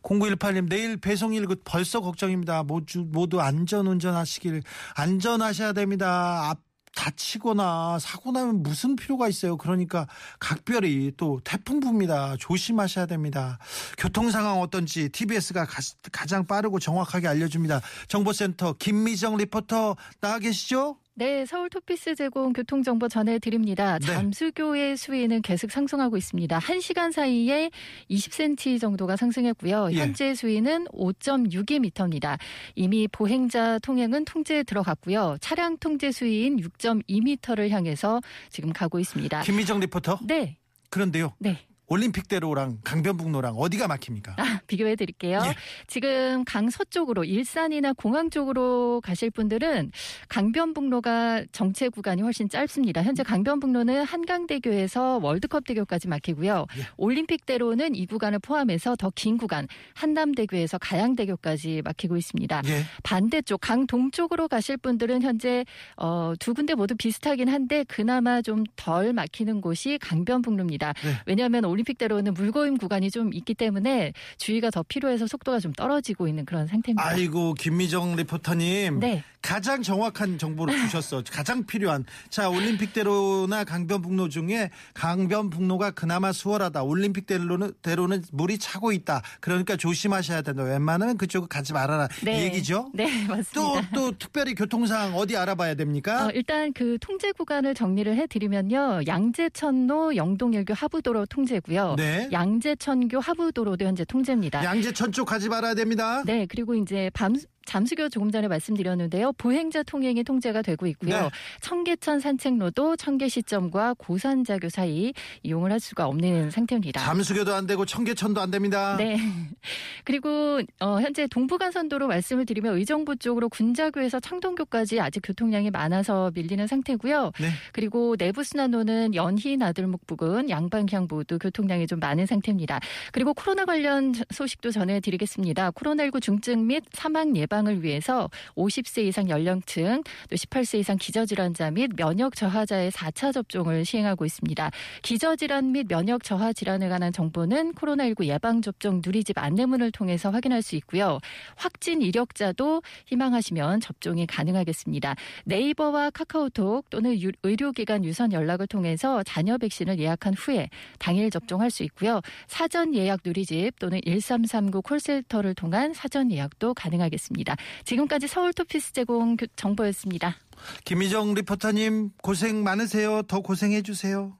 0918님 0.02 0.68
내일 0.68 0.96
배송일 0.96 1.46
그 1.46 1.56
벌써 1.64 2.00
걱정입니다. 2.00 2.62
모두 2.62 3.04
모두 3.06 3.40
안전 3.40 3.86
운전 3.86 4.14
하시길 4.14 4.62
안전하셔야 4.94 5.72
됩니다. 5.72 6.48
앞 6.50 6.60
다치거나 6.96 7.98
사고 8.00 8.32
나면 8.32 8.62
무슨 8.64 8.96
필요가 8.96 9.28
있어요. 9.28 9.56
그러니까 9.56 10.08
각별히 10.40 11.12
또 11.16 11.40
태풍부입니다. 11.44 12.36
조심하셔야 12.40 13.06
됩니다. 13.06 13.58
교통 13.98 14.30
상황 14.32 14.60
어떤지 14.60 15.08
TBS가 15.08 15.66
가 15.66 16.26
장 16.26 16.44
빠르고 16.46 16.80
정확하게 16.80 17.28
알려줍니다. 17.28 17.80
정보센터 18.08 18.72
김미정 18.78 19.36
리포터 19.36 19.96
나와 20.20 20.38
계시죠? 20.40 20.98
네, 21.18 21.44
서울 21.46 21.68
토피스 21.68 22.14
제공 22.14 22.52
교통정보 22.52 23.08
전해드립니다. 23.08 23.98
네. 23.98 24.06
잠수교의 24.06 24.96
수위는 24.96 25.42
계속 25.42 25.72
상승하고 25.72 26.16
있습니다. 26.16 26.60
1시간 26.60 27.10
사이에 27.10 27.72
20cm 28.08 28.80
정도가 28.80 29.16
상승했고요. 29.16 29.88
예. 29.94 29.96
현재 29.96 30.36
수위는 30.36 30.84
5.62m입니다. 30.92 32.38
이미 32.76 33.08
보행자 33.08 33.80
통행은 33.80 34.26
통제에 34.26 34.62
들어갔고요. 34.62 35.38
차량 35.40 35.76
통제 35.78 36.12
수위인 36.12 36.58
6.2m를 36.58 37.70
향해서 37.70 38.20
지금 38.48 38.72
가고 38.72 39.00
있습니다. 39.00 39.42
김미정 39.42 39.80
리포터. 39.80 40.20
네, 40.22 40.56
그런데요. 40.88 41.32
네. 41.40 41.58
올림픽대로랑 41.88 42.78
강변북로랑 42.84 43.54
어디가 43.56 43.88
막힙니까? 43.88 44.34
아, 44.36 44.60
비교해 44.66 44.94
드릴게요. 44.94 45.40
예. 45.44 45.54
지금 45.86 46.44
강서 46.44 46.84
쪽으로 46.84 47.24
일산이나 47.24 47.92
공항 47.94 48.30
쪽으로 48.30 49.00
가실 49.02 49.30
분들은 49.30 49.90
강변북로가 50.28 51.44
정체 51.52 51.88
구간이 51.88 52.22
훨씬 52.22 52.48
짧습니다. 52.48 53.02
현재 53.02 53.22
강변북로는 53.22 54.04
한강대교에서 54.04 55.18
월드컵대교까지 55.22 56.08
막히고요. 56.08 56.66
예. 56.78 56.82
올림픽대로는 56.96 57.94
이 57.94 58.06
구간을 58.06 58.38
포함해서 58.40 58.96
더 58.96 59.08
긴 59.18 59.36
구간 59.36 59.66
한남대교에서 59.94 60.78
가양대교까지 60.78 61.82
막히고 61.84 62.16
있습니다. 62.16 62.62
예. 62.66 62.82
반대쪽 63.02 63.60
강 63.60 63.86
동쪽으로 63.86 64.46
가실 64.46 64.76
분들은 64.76 65.22
현재 65.22 65.64
어, 65.96 66.34
두 66.38 66.54
군데 66.54 66.74
모두 66.74 66.94
비슷하긴 66.94 67.48
한데 67.48 67.84
그나마 67.88 68.42
좀 68.42 68.64
덜 68.76 69.12
막히는 69.12 69.60
곳이 69.60 69.98
강변북로입니다. 70.00 70.92
네. 70.92 71.12
왜냐하면 71.26 71.64
올 71.64 71.77
림픽대로는 71.78 72.34
물고임 72.34 72.76
구간이 72.76 73.10
좀 73.10 73.32
있기 73.32 73.54
때문에 73.54 74.12
주의가 74.36 74.70
더 74.70 74.82
필요해서 74.82 75.26
속도가 75.26 75.60
좀 75.60 75.72
떨어지고 75.72 76.28
있는 76.28 76.44
그런 76.44 76.66
상태입니다. 76.66 77.06
아이고 77.06 77.54
김미정 77.54 78.16
리포터님 78.16 79.00
네. 79.00 79.24
가장 79.48 79.82
정확한 79.82 80.36
정보를 80.36 80.76
주셨어. 80.76 81.22
가장 81.32 81.64
필요한 81.64 82.04
자 82.28 82.50
올림픽대로나 82.50 83.64
강변북로 83.64 84.28
중에 84.28 84.68
강변북로가 84.92 85.92
그나마 85.92 86.32
수월하다. 86.32 86.82
올림픽대로는 86.82 87.72
대로는 87.80 88.24
물이 88.30 88.58
차고 88.58 88.92
있다. 88.92 89.22
그러니까 89.40 89.76
조심하셔야 89.76 90.42
된다. 90.42 90.64
웬만하면 90.64 91.16
그쪽을 91.16 91.48
가지 91.48 91.72
말아라. 91.72 92.08
이 92.24 92.28
얘기죠. 92.28 92.90
네, 92.92 93.26
또 93.54 93.72
맞습니다. 93.72 93.88
또 93.94 94.12
특별히 94.18 94.54
교통상황 94.54 95.14
어디 95.16 95.34
알아봐야 95.38 95.76
됩니까? 95.76 96.26
어, 96.26 96.30
일단 96.34 96.74
그 96.74 96.98
통제 97.00 97.32
구간을 97.32 97.74
정리를 97.74 98.14
해드리면요. 98.16 99.06
양재천로 99.06 100.16
영동일교 100.16 100.74
하부도로 100.74 101.24
통제고요. 101.24 101.94
네. 101.96 102.28
양재천교 102.30 103.18
하부도로도 103.18 103.86
현재 103.86 104.04
통제입니다. 104.04 104.62
양재천 104.62 105.12
쪽 105.12 105.24
가지 105.24 105.48
말아야 105.48 105.72
됩니다. 105.72 106.22
네, 106.26 106.44
그리고 106.44 106.74
이제 106.74 107.10
밤 107.14 107.34
잠수교 107.68 108.08
조금 108.08 108.30
전에 108.30 108.48
말씀드렸는데요. 108.48 109.32
보행자 109.32 109.82
통행이 109.82 110.24
통제가 110.24 110.62
되고 110.62 110.86
있고요. 110.86 111.20
네. 111.20 111.30
청계천 111.60 112.18
산책로도 112.18 112.96
청계 112.96 113.28
시점과 113.28 113.94
고산자교 113.98 114.70
사이 114.70 115.12
이용을 115.42 115.70
할 115.70 115.78
수가 115.78 116.06
없는 116.06 116.50
상태입니다. 116.50 116.98
잠수교도 117.02 117.54
안 117.54 117.66
되고 117.66 117.84
청계천도 117.84 118.40
안 118.40 118.50
됩니다. 118.50 118.96
네. 118.96 119.18
그리고 120.04 120.62
어, 120.80 120.98
현재 121.02 121.26
동부간선도로 121.26 122.08
말씀을 122.08 122.46
드리면 122.46 122.74
의정부 122.78 123.16
쪽으로 123.16 123.50
군자교에서 123.50 124.18
창동교까지 124.18 125.00
아직 125.00 125.20
교통량이 125.20 125.70
많아서 125.70 126.30
밀리는 126.34 126.66
상태고요. 126.66 127.32
네. 127.38 127.50
그리고 127.74 128.16
내부순환로는 128.18 129.14
연희 129.14 129.58
나들목 129.58 130.06
부근 130.06 130.48
양방향 130.48 131.06
모두 131.10 131.38
교통량이 131.38 131.86
좀 131.86 131.98
많은 131.98 132.24
상태입니다. 132.24 132.80
그리고 133.12 133.34
코로나 133.34 133.66
관련 133.66 134.14
소식도 134.30 134.70
전해드리겠습니다. 134.70 135.72
코로나19 135.72 136.22
중증 136.22 136.66
및 136.66 136.82
사망 136.92 137.36
예방 137.36 137.57
을 137.66 137.82
위해서 137.82 138.30
50세 138.54 139.04
이상 139.04 139.28
연령층 139.28 140.02
또 140.30 140.36
18세 140.36 140.78
이상 140.78 140.96
기저질환자 140.96 141.70
및 141.72 141.90
면역 141.96 142.36
저하자의 142.36 142.90
4차 142.92 143.32
접종을 143.34 143.84
시행하고 143.84 144.24
있습니다. 144.24 144.70
기저질환 145.02 145.72
및 145.72 145.86
면역 145.88 146.22
저하 146.22 146.52
질환에 146.52 146.88
관한 146.88 147.12
정보는 147.12 147.72
코로나19 147.74 148.26
예방접종 148.26 149.02
누리집 149.04 149.38
안내문을 149.38 149.90
통해서 149.90 150.30
확인할 150.30 150.62
수 150.62 150.76
있고요. 150.76 151.18
확진 151.56 152.02
이력자도 152.02 152.82
희망하시면 153.06 153.80
접종이 153.80 154.26
가능하겠습니다. 154.26 155.16
네이버와 155.44 156.10
카카오톡 156.10 156.88
또는 156.90 157.20
유- 157.20 157.32
의료기관 157.42 158.04
유선 158.04 158.32
연락을 158.32 158.66
통해서 158.66 159.22
자녀 159.24 159.58
백신을 159.58 159.98
예약한 159.98 160.34
후에 160.34 160.68
당일 160.98 161.30
접종할 161.30 161.70
수 161.70 161.82
있고요. 161.84 162.20
사전 162.46 162.94
예약 162.94 163.20
누리집 163.24 163.78
또는 163.78 164.00
1339 164.04 164.82
콜센터를 164.82 165.54
통한 165.54 165.92
사전 165.94 166.30
예약도 166.30 166.74
가능하겠습니다. 166.74 167.47
지금까지 167.84 168.26
서울 168.28 168.52
토피스 168.52 168.92
제공 168.92 169.36
교- 169.36 169.46
정보였습니다. 169.56 170.36
김미정 170.84 171.34
리포터님 171.34 172.10
고생 172.22 172.62
많으세요. 172.64 173.22
더 173.22 173.40
고생해 173.40 173.82
주세요. 173.82 174.36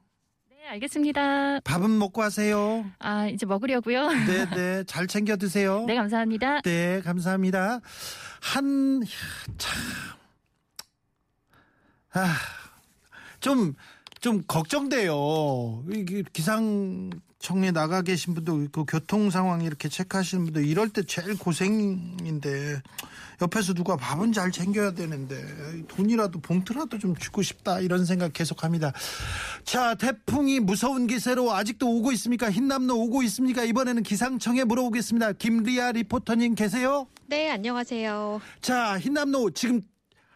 네, 0.49 0.67
알겠습니다. 0.67 1.61
밥은 1.61 1.97
먹고 1.97 2.21
하세요. 2.21 2.85
아, 2.99 3.27
이제 3.27 3.45
먹으려고요. 3.45 4.09
네, 4.09 4.45
네. 4.55 4.83
잘 4.83 5.07
챙겨 5.07 5.37
드세요. 5.37 5.85
네, 5.87 5.95
감사합니다. 5.95 6.61
네, 6.61 7.01
감사합니다. 7.01 7.79
한, 8.41 9.01
참. 9.57 9.81
아, 12.13 12.35
좀, 13.39 13.73
좀 14.19 14.43
걱정돼요. 14.45 15.83
기상청에 16.33 17.71
나가 17.73 18.01
계신 18.01 18.33
분도 18.33 18.61
있고, 18.63 18.85
교통 18.85 19.29
상황 19.29 19.61
이렇게 19.61 19.87
체크하시는 19.87 20.43
분도 20.45 20.59
이럴 20.59 20.89
때 20.89 21.03
제일 21.03 21.37
고생인데, 21.37 22.81
옆에서 23.41 23.73
누가 23.73 23.95
밥은 23.95 24.33
잘 24.33 24.51
챙겨야 24.51 24.91
되는데, 24.91 25.41
돈이라도 25.87 26.41
봉투라도 26.41 26.99
좀 26.99 27.15
주고 27.15 27.41
싶다, 27.41 27.79
이런 27.79 28.05
생각 28.05 28.33
계속 28.33 28.65
합니다. 28.65 28.91
자, 29.63 29.95
태풍이 29.95 30.59
무서운 30.59 31.07
기세로 31.07 31.53
아직도 31.53 31.89
오고 31.89 32.11
있습니까? 32.13 32.51
흰남노 32.51 32.93
오고 32.93 33.23
있습니까? 33.23 33.63
이번에는 33.63 34.03
기상청에 34.03 34.65
물어보겠습니다. 34.65 35.31
김리아 35.33 35.93
리포터님 35.93 36.55
계세요? 36.55 37.07
네, 37.27 37.49
안녕하세요. 37.51 38.41
자, 38.59 38.99
흰남노 38.99 39.51
지금 39.51 39.77
하- 39.77 39.81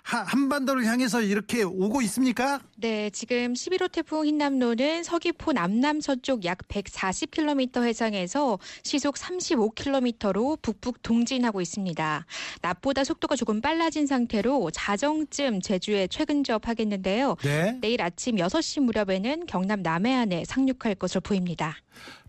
한반도를 0.04 0.86
향해서 0.86 1.22
이렇게 1.22 1.63
오고 1.63 2.02
있습니까? 2.04 2.60
네, 2.76 3.10
지금 3.10 3.54
11호 3.54 3.92
태풍 3.92 4.26
흰남노는 4.26 5.04
서귀포 5.04 5.54
남남서쪽 5.54 6.44
약 6.46 6.60
140km 6.68 7.84
해상에서 7.84 8.60
시속 8.84 9.16
35km로 9.16 10.62
북북 10.62 11.02
동진하고 11.02 11.62
있습니다. 11.62 12.26
낮보다 12.62 13.04
속도가 13.04 13.36
조금 13.38 13.62
빨라진 13.62 14.06
상태로 14.06 14.72
자정쯤 14.72 15.62
제주에 15.62 16.08
최근접하겠는데요. 16.08 17.38
네. 17.42 17.78
내일 17.82 18.02
아침 18.02 18.36
6시 18.36 18.82
무렵에는 18.82 19.46
경남 19.46 19.82
남해안에 19.82 20.44
상륙할 20.46 20.96
것으로 20.96 21.22
보입니다. 21.22 21.78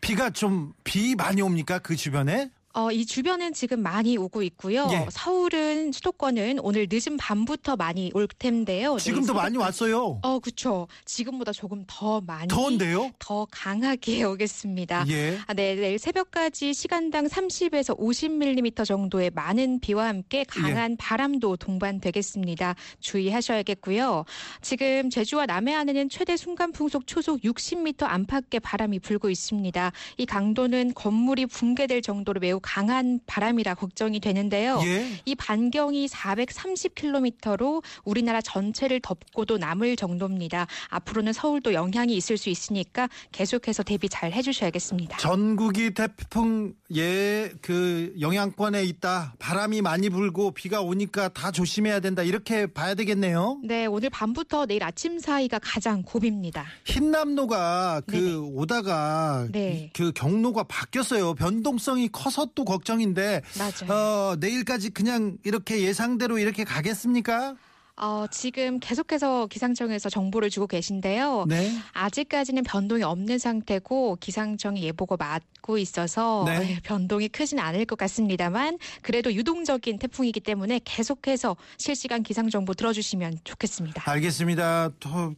비가 0.01 0.31
좀, 0.31 0.75
비 0.85 1.15
많이 1.17 1.43
옵니까? 1.43 1.81
그 1.81 1.97
주변에? 1.97 2.51
어, 2.77 2.91
이 2.91 3.07
주변은 3.07 3.53
지금 3.53 3.81
많이 3.83 4.17
오고 4.17 4.43
있고요. 4.43 4.89
예. 4.91 5.07
서울은 5.09 5.93
수도권은 5.93 6.59
오늘 6.59 6.89
늦은 6.91 7.17
밤부터 7.17 7.77
많이 7.77 8.11
올 8.15 8.27
텐데요. 8.27 8.99
지금도 8.99 9.33
내일 9.33 9.43
많이 9.43 9.57
왔어요. 9.59 10.19
어, 10.23 10.39
그쵸. 10.41 10.89
지금보다 11.05 11.53
조금 11.53 11.85
더 11.87 12.21
많이. 12.21 12.49
더운데요? 12.49 13.13
더 13.21 13.47
강하게 13.53 14.25
오겠습니다. 14.27 15.05
예. 15.09 15.39
아, 15.47 15.55
네, 15.55 15.77
내일 15.77 16.01
새벽까지 16.01 16.75
시간당 16.75 17.27
30에서 17.27 17.97
50mm 17.97 18.85
정도의 18.85 19.31
많은 19.31 19.79
비와 19.79 20.09
함께 20.09 20.43
강한 20.43 20.93
예. 20.93 20.97
바람도 20.99 21.57
동반되겠습니다. 21.59 22.75
주의하셔야겠고요. 22.99 24.25
지금 24.63 25.11
제주와 25.11 25.47
남해안에는 25.47 26.09
최대 26.09 26.37
순간 26.37 26.73
풍속 26.73 27.07
초속 27.07 27.41
60m 27.43 28.03
안팎의 28.03 28.59
바람이 28.61 28.99
불고 28.99 29.31
있습니다. 29.31 29.93
이 30.19 30.27
강도는 30.27 30.93
건물이 30.95 31.47
붕괴될 31.47 32.03
정도로 32.03 32.41
매우 32.41 32.59
강한 32.65 33.21
바람이라 33.27 33.75
걱정이 33.75 34.21
되는데요. 34.21 34.81
예. 34.87 35.21
이 35.27 35.35
반경이 35.35 36.07
430km로 36.09 37.83
우리나라 38.05 38.41
전체를 38.41 39.01
덮고도 39.01 39.59
남을 39.59 39.97
정도입니다. 39.97 40.67
앞으로는 40.89 41.35
서울도 41.35 41.75
영향이 41.75 42.17
있을 42.17 42.39
수 42.39 42.49
있으니까 42.49 43.09
계속해서 43.33 43.83
대비 43.83 44.09
잘 44.09 44.33
해주셔야겠습니다. 44.33 45.19
전국이 45.19 45.93
태풍 45.93 46.73
예, 46.97 47.53
그 47.61 48.15
영향권에 48.19 48.83
있다. 48.85 49.35
바람이 49.39 49.83
많이 49.83 50.09
불고 50.09 50.53
비가 50.53 50.81
오니까 50.81 51.29
다 51.29 51.51
조심해야 51.51 52.01
된다. 52.01 52.23
이렇게 52.23 52.67
봐야 52.67 52.95
되겠네요. 52.95 53.61
네, 53.63 53.85
오늘 53.87 54.09
밤부터 54.09 54.65
내일 54.67 54.83
아침 54.85 55.19
사이가 55.19 55.59
가장 55.63 56.03
고비입니다. 56.03 56.65
흰남노가 56.87 58.03
그 58.07 58.17
네네. 58.17 58.35
오다가 58.35 59.49
네. 59.53 59.85
이- 59.87 59.91
그 59.93 60.13
경로가 60.13 60.63
바뀌었어요. 60.65 61.35
변동성이 61.35 62.09
커서 62.09 62.47
또 62.55 62.65
걱정인데 62.65 63.43
맞아요. 63.59 63.93
어, 63.93 64.37
내일까지 64.39 64.91
그냥 64.91 65.39
이렇게 65.45 65.83
예상대로 65.83 66.39
이렇게 66.39 66.65
가겠습니까? 66.65 67.57
어, 67.97 68.27
지금 68.31 68.81
계속해서 68.81 69.47
기상청에서 69.47 70.11
정보를 70.11 70.51
주고 70.51 70.67
계신데요. 70.67 71.47
네. 71.49 71.71
아직까지는 71.93 72.65
변동이 72.65 73.05
없는 73.05 73.39
상태고 73.39 74.17
기상청이 74.21 74.83
예보고 74.83 75.17
맞고 75.17 75.79
있어서 75.79 76.45
네. 76.47 76.71
예, 76.73 76.81
변동이 76.83 77.29
크진 77.29 77.61
않을 77.61 77.85
것 77.85 77.97
같습니다만 77.97 78.79
그래도 79.03 79.33
유동적인 79.33 79.99
태풍이기 79.99 80.41
때문에 80.41 80.81
계속해서 80.85 81.57
실시간 81.79 82.25
기상 82.25 82.51
정보 82.51 82.75
들어주시면 82.75 83.39
좋겠습니다. 83.45 84.11
알겠습니다. 84.11 84.91
더 84.99 85.33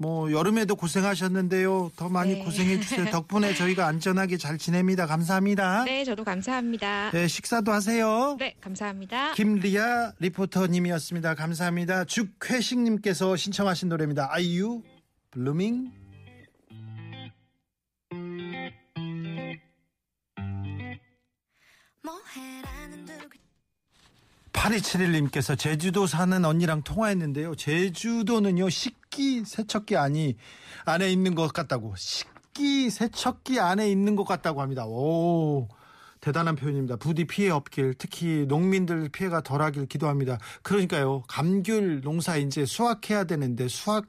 뭐 0.00 0.32
여름에도 0.32 0.76
고생하셨는데요. 0.76 1.90
더 1.94 2.08
많이 2.08 2.32
네. 2.32 2.42
고생해 2.42 2.80
주세요. 2.80 3.04
덕분에 3.12 3.52
저희가 3.52 3.86
안전하게 3.86 4.38
잘 4.38 4.56
지냅니다. 4.56 5.04
감사합니다. 5.04 5.84
네, 5.84 6.04
저도 6.04 6.24
감사합니다. 6.24 7.10
네, 7.12 7.28
식사도 7.28 7.70
하세요. 7.70 8.34
네, 8.38 8.54
감사합니다. 8.62 9.34
김리아 9.34 10.12
리포터님이었습니다. 10.18 11.34
감사합니다. 11.34 11.99
죽회식님께서 12.04 13.36
신청하신 13.36 13.88
노래입니다. 13.88 14.28
아이유 14.30 14.82
Blueming. 15.30 15.92
뭐해라는 22.02 23.04
누구 23.06 23.38
8271님께서 24.52 25.58
제주도 25.58 26.06
사는 26.06 26.44
언니랑 26.44 26.82
통화했는데요. 26.82 27.54
제주도는요, 27.54 28.68
식기 28.68 29.44
세척기 29.44 29.96
안이, 29.96 30.36
안에 30.84 31.10
있는 31.10 31.34
것 31.34 31.52
같다고. 31.52 31.94
식기 31.96 32.90
세척기 32.90 33.60
안에 33.60 33.90
있는 33.90 34.16
것 34.16 34.24
같다고 34.24 34.60
합니다. 34.60 34.86
오, 34.86 35.68
대단한 36.20 36.56
표현입니다. 36.56 36.96
부디 36.96 37.24
피해 37.24 37.50
없길, 37.50 37.94
특히 37.98 38.44
농민들 38.46 39.08
피해가 39.08 39.42
덜하길 39.42 39.86
기도합니다. 39.86 40.38
그러니까요, 40.62 41.22
감귤 41.28 42.00
농사 42.02 42.36
이제 42.36 42.64
수확해야 42.66 43.24
되는데, 43.24 43.68
수확, 43.68 44.06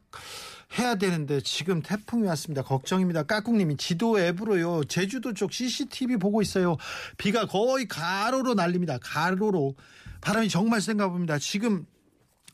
해야 0.79 0.95
되는데 0.95 1.41
지금 1.41 1.81
태풍이 1.81 2.27
왔습니다. 2.27 2.61
걱정입니다. 2.61 3.23
까꿍님이 3.23 3.77
지도 3.77 4.19
앱으로요. 4.19 4.85
제주도 4.85 5.33
쪽 5.33 5.51
CCTV 5.51 6.17
보고 6.17 6.41
있어요. 6.41 6.77
비가 7.17 7.45
거의 7.45 7.87
가로로 7.87 8.53
날립니다. 8.53 8.97
가로로. 9.01 9.75
바람이 10.21 10.49
정말 10.49 10.79
센가 10.81 11.09
봅니다. 11.09 11.37
지금 11.39 11.85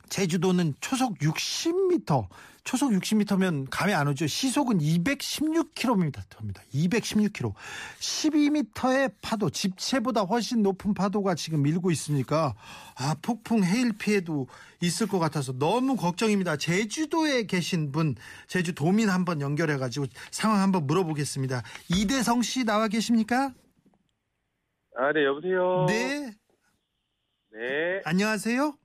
제주도는 0.10 0.74
초속 0.80 1.20
60m, 1.20 2.28
초속 2.68 2.92
60m면 2.92 3.68
감이 3.72 3.94
안 3.94 4.10
오죠. 4.10 4.28
시속은 4.28 4.80
216km입니다. 4.80 6.20
216km. 6.74 7.54
12m의 8.02 9.14
파도, 9.22 9.50
집채보다 9.50 10.24
훨씬 10.24 10.64
높은 10.64 10.94
파도가 10.94 11.36
지금 11.36 11.62
밀고 11.62 11.92
있으니까 11.92 12.56
아, 12.98 13.16
폭풍 13.22 13.64
해일 13.64 13.94
피해도 13.98 14.48
있을 14.82 15.08
것 15.08 15.18
같아서 15.18 15.54
너무 15.54 15.96
걱정입니다. 15.96 16.58
제주도에 16.58 17.44
계신 17.44 17.94
분, 17.94 18.16
제주 18.48 18.76
도민 18.76 19.10
한번 19.10 19.40
연결해 19.40 19.78
가지고 19.78 20.08
상황 20.30 20.60
한번 20.60 20.88
물어보겠습니다. 20.88 21.64
이대성 21.90 22.42
씨 22.42 22.66
나와 22.66 22.90
계십니까? 22.90 23.54
아, 24.98 25.14
네, 25.14 25.24
여보세요. 25.24 25.86
네. 25.88 26.36
네. 27.54 28.02
안녕하세요. 28.04 28.78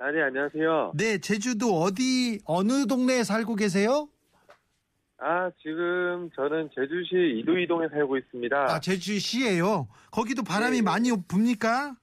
아, 0.00 0.10
네, 0.12 0.22
안녕하세요. 0.22 0.92
네, 0.94 1.18
제주도 1.18 1.80
어디 1.80 2.40
어느 2.44 2.86
동네에 2.86 3.24
살고 3.24 3.56
계세요? 3.56 4.08
아, 5.18 5.50
지금 5.60 6.30
저는 6.36 6.70
제주시 6.74 7.40
이도이동에 7.40 7.88
살고 7.88 8.16
있습니다. 8.18 8.56
아, 8.56 8.78
제주시예요. 8.80 9.88
거기도 10.12 10.44
바람이 10.44 10.76
네. 10.76 10.82
많이 10.82 11.10
붑니까? 11.10 11.96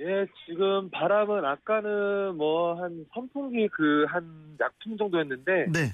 예, 0.00 0.26
지금 0.44 0.90
바람은 0.90 1.44
아까는 1.44 2.36
뭐 2.36 2.74
한 2.80 3.06
선풍기 3.14 3.68
그 3.68 4.04
한 4.08 4.56
약풍 4.60 4.98
정도였는데 4.98 5.66
네. 5.72 5.92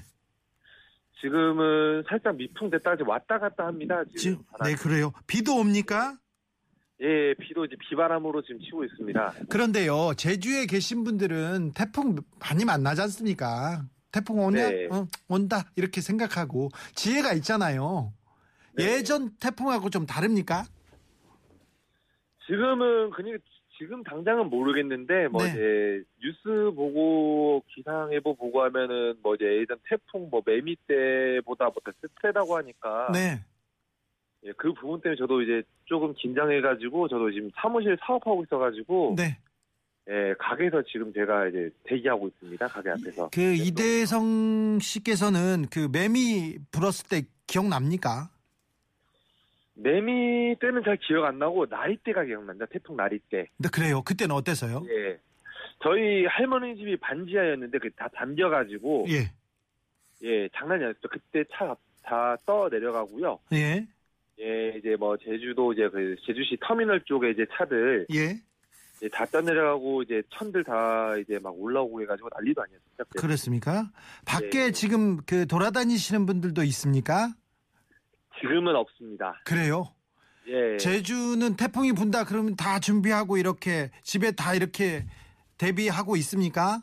지금은 1.21 2.03
살짝 2.09 2.35
미풍 2.35 2.69
됐다가 2.71 2.95
이제 2.95 3.03
왔다 3.07 3.37
갔다 3.39 3.67
합니다. 3.67 4.03
지금 4.05 4.17
지금. 4.17 4.43
네, 4.65 4.75
그래요. 4.75 5.11
비도 5.27 5.55
옵니까? 5.55 6.17
예, 7.01 7.33
비도 7.33 7.65
이제 7.65 7.75
비바람으로 7.89 8.43
지금 8.43 8.59
치고 8.61 8.85
있습니다. 8.85 9.33
그런데요. 9.49 10.13
제주에 10.17 10.67
계신 10.67 11.03
분들은 11.03 11.71
태풍 11.73 12.17
많이 12.39 12.63
만나지 12.63 13.01
않습니까? 13.01 13.83
태풍 14.11 14.39
오냐? 14.39 14.69
네. 14.69 14.87
어, 14.91 15.07
온다. 15.27 15.63
이렇게 15.75 15.99
생각하고 15.99 16.69
지혜가 16.93 17.33
있잖아요. 17.33 18.13
네. 18.75 18.97
예전 18.97 19.31
태풍하고 19.39 19.89
좀 19.89 20.05
다릅니까? 20.05 20.63
지금은 22.45 23.09
그냥 23.11 23.37
지금 23.77 24.03
당장은 24.03 24.51
모르겠는데 24.51 25.27
뭐 25.29 25.43
네. 25.43 25.49
이제 25.49 26.03
뉴스 26.21 26.71
보고 26.75 27.63
기상예보 27.73 28.35
보고 28.35 28.61
하면은 28.61 29.15
뭐 29.23 29.33
이제 29.33 29.45
예전 29.45 29.79
태풍 29.89 30.29
뭐 30.29 30.43
매미 30.45 30.75
때보다 30.87 31.65
뭐더 31.65 31.91
세다고 32.21 32.57
하니까 32.57 33.11
네. 33.11 33.43
예, 34.45 34.51
그 34.57 34.73
부분 34.73 34.99
때문에 35.01 35.17
저도 35.17 35.41
이제 35.41 35.61
조금 35.85 36.13
긴장해가지고 36.13 37.07
저도 37.07 37.31
지금 37.31 37.49
사무실 37.55 37.97
사업하고 38.01 38.43
있어가지고 38.43 39.15
네. 39.17 39.37
예, 40.09 40.33
가게에서 40.39 40.81
지금 40.83 41.13
제가 41.13 41.47
이제 41.47 41.69
대기하고 41.83 42.27
있습니다 42.27 42.67
가게 42.67 42.89
앞에서 42.89 43.29
그 43.31 43.53
이대성 43.53 44.79
씨께서는 44.79 45.67
그 45.71 45.87
매미 45.91 46.57
불었을 46.71 47.07
때 47.07 47.21
기억납니까? 47.45 48.29
매미 49.75 50.55
때는 50.59 50.83
잘 50.83 50.97
기억 50.97 51.25
안 51.25 51.39
나고 51.39 51.65
나리 51.67 51.97
때가 51.97 52.23
기억난다 52.23 52.65
태풍 52.65 52.95
나리 52.97 53.19
때 53.19 53.47
네, 53.57 53.69
그래요. 53.71 54.01
그때는 54.01 54.35
어때서요? 54.35 54.83
예. 54.89 55.17
저희 55.83 56.25
할머니 56.25 56.75
집이 56.75 56.97
반지하였는데 56.97 57.77
그다 57.79 58.07
잠겨가지고 58.15 59.05
예. 59.09 59.31
예 60.23 60.49
장난이 60.49 60.83
아니었죠 60.83 61.07
그때 61.09 61.43
차 61.51 61.75
다 62.03 62.35
떠 62.45 62.67
내려가고요 62.69 63.39
예. 63.53 63.85
예 64.39 64.77
이제 64.77 64.95
뭐 64.95 65.17
제주도 65.17 65.73
이제 65.73 65.87
그 65.89 66.15
제주시 66.25 66.57
터미널 66.61 67.03
쪽에 67.05 67.31
이제 67.31 67.45
차들 67.57 68.07
예. 68.13 68.41
이제 68.97 69.09
다 69.09 69.25
떠내려가고 69.25 70.03
이제 70.03 70.21
천들 70.29 70.63
다 70.63 71.15
이제 71.17 71.39
막 71.39 71.53
올라오고 71.57 72.01
해가지고 72.03 72.29
난리도. 72.33 72.61
그때. 72.97 73.19
그렇습니까? 73.19 73.91
밖에 74.25 74.65
네. 74.65 74.71
지금 74.71 75.17
그 75.25 75.47
돌아다니시는 75.47 76.25
분들도 76.25 76.63
있습니까? 76.63 77.33
지금은 78.39 78.75
없습니다. 78.75 79.41
그래요. 79.45 79.85
예. 80.47 80.77
제주는 80.77 81.55
태풍이 81.55 81.93
분다 81.93 82.25
그러면 82.25 82.55
다 82.55 82.79
준비하고 82.79 83.37
이렇게 83.37 83.89
집에 84.03 84.31
다 84.31 84.53
이렇게 84.53 85.05
대비하고 85.57 86.15
있습니까? 86.17 86.81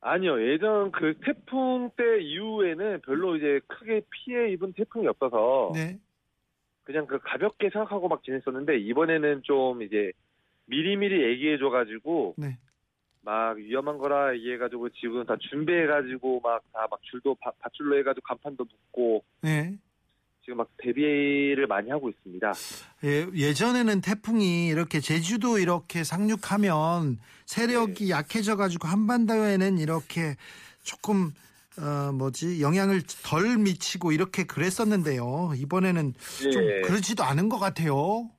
아니요. 0.00 0.40
예전 0.42 0.90
그 0.90 1.14
태풍 1.24 1.90
때 1.96 2.20
이후에는 2.20 3.00
별로 3.02 3.36
이제 3.36 3.60
크게 3.68 4.02
피해 4.10 4.52
입은 4.52 4.72
태풍이 4.72 5.06
없어서 5.06 5.70
네. 5.74 5.98
그냥 6.92 7.06
그 7.06 7.18
가볍게 7.18 7.70
생각하고 7.70 8.08
막 8.08 8.22
지냈었는데 8.22 8.78
이번에는 8.78 9.42
좀 9.44 9.82
이제 9.82 10.12
미리미리 10.66 11.24
얘기해줘가지고 11.24 12.34
네. 12.36 12.58
막 13.22 13.56
위험한 13.56 13.98
거라 13.98 14.34
얘기해가지고 14.34 14.90
지금 14.90 15.24
다 15.24 15.36
준비해가지고 15.40 16.40
막 16.40 16.62
다막 16.72 17.00
줄도 17.02 17.34
바, 17.36 17.50
밧줄로 17.58 17.98
해가지고 17.98 18.22
간판도 18.26 18.64
붙고 18.64 19.24
네. 19.40 19.74
지금 20.42 20.58
막 20.58 20.68
대비를 20.76 21.66
많이 21.66 21.88
하고 21.90 22.10
있습니다. 22.10 22.52
예, 23.04 23.26
예전에는 23.34 24.00
태풍이 24.00 24.68
이렇게 24.68 25.00
제주도 25.00 25.58
이렇게 25.58 26.04
상륙하면 26.04 27.18
세력이 27.46 28.10
약해져 28.10 28.56
가지고 28.56 28.88
한반도에는 28.88 29.78
이렇게 29.78 30.36
조금 30.82 31.30
어 31.78 32.12
뭐지 32.12 32.60
영향을 32.60 33.02
덜 33.24 33.56
미치고 33.58 34.12
이렇게 34.12 34.44
그랬었는데요. 34.44 35.52
이번에는 35.56 36.14
좀 36.52 36.62
예. 36.64 36.80
그렇지도 36.82 37.24
않은 37.24 37.48
것 37.48 37.58
같아요. 37.58 38.30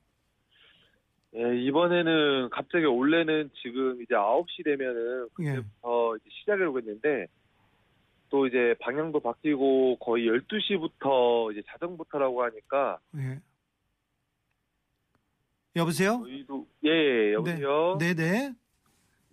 예, 1.36 1.60
이번에는 1.62 2.50
갑자기 2.50 2.84
원래는 2.84 3.50
지금 3.60 4.00
이제 4.02 4.14
9시 4.14 4.64
되면은 4.64 5.28
예. 5.40 5.44
그때부터 5.56 6.16
이제 6.16 6.30
시작하려고 6.30 6.78
했는데 6.78 7.26
또 8.30 8.46
이제 8.46 8.74
방향도 8.80 9.20
바뀌고 9.20 9.96
거의 9.98 10.26
12시부터 10.28 11.52
이제 11.52 11.62
자정부터라고 11.68 12.44
하니까 12.44 12.98
예. 13.16 13.40
여보세요? 15.76 16.20
저희도 16.22 16.66
예, 16.84 16.90
예 16.90 17.32
여보세요. 17.32 17.96
네, 17.98 18.14
네. 18.14 18.54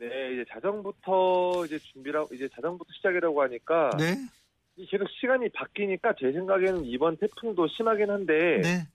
네, 0.01 0.33
이제 0.33 0.45
자정부터 0.49 1.63
이제 1.67 1.77
준비라 1.77 2.25
이제 2.31 2.49
자정부터 2.55 2.91
시작이라고 2.91 3.43
하니까 3.43 3.91
네. 3.99 4.15
이 4.75 4.87
계속 4.87 5.07
시간이 5.07 5.49
바뀌니까 5.49 6.15
제 6.19 6.31
생각에는 6.31 6.85
이번 6.85 7.17
태풍도 7.17 7.67
심하긴 7.67 8.09
한데 8.09 8.61
네. 8.63 8.87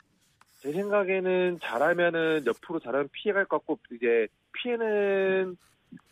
제 0.63 0.73
생각에는 0.73 1.61
잘하면은 1.63 2.45
옆으로 2.45 2.81
잘하면 2.81 3.09
피해갈 3.13 3.45
것 3.45 3.59
같고 3.59 3.79
이제 3.93 4.27
피해는 4.55 5.57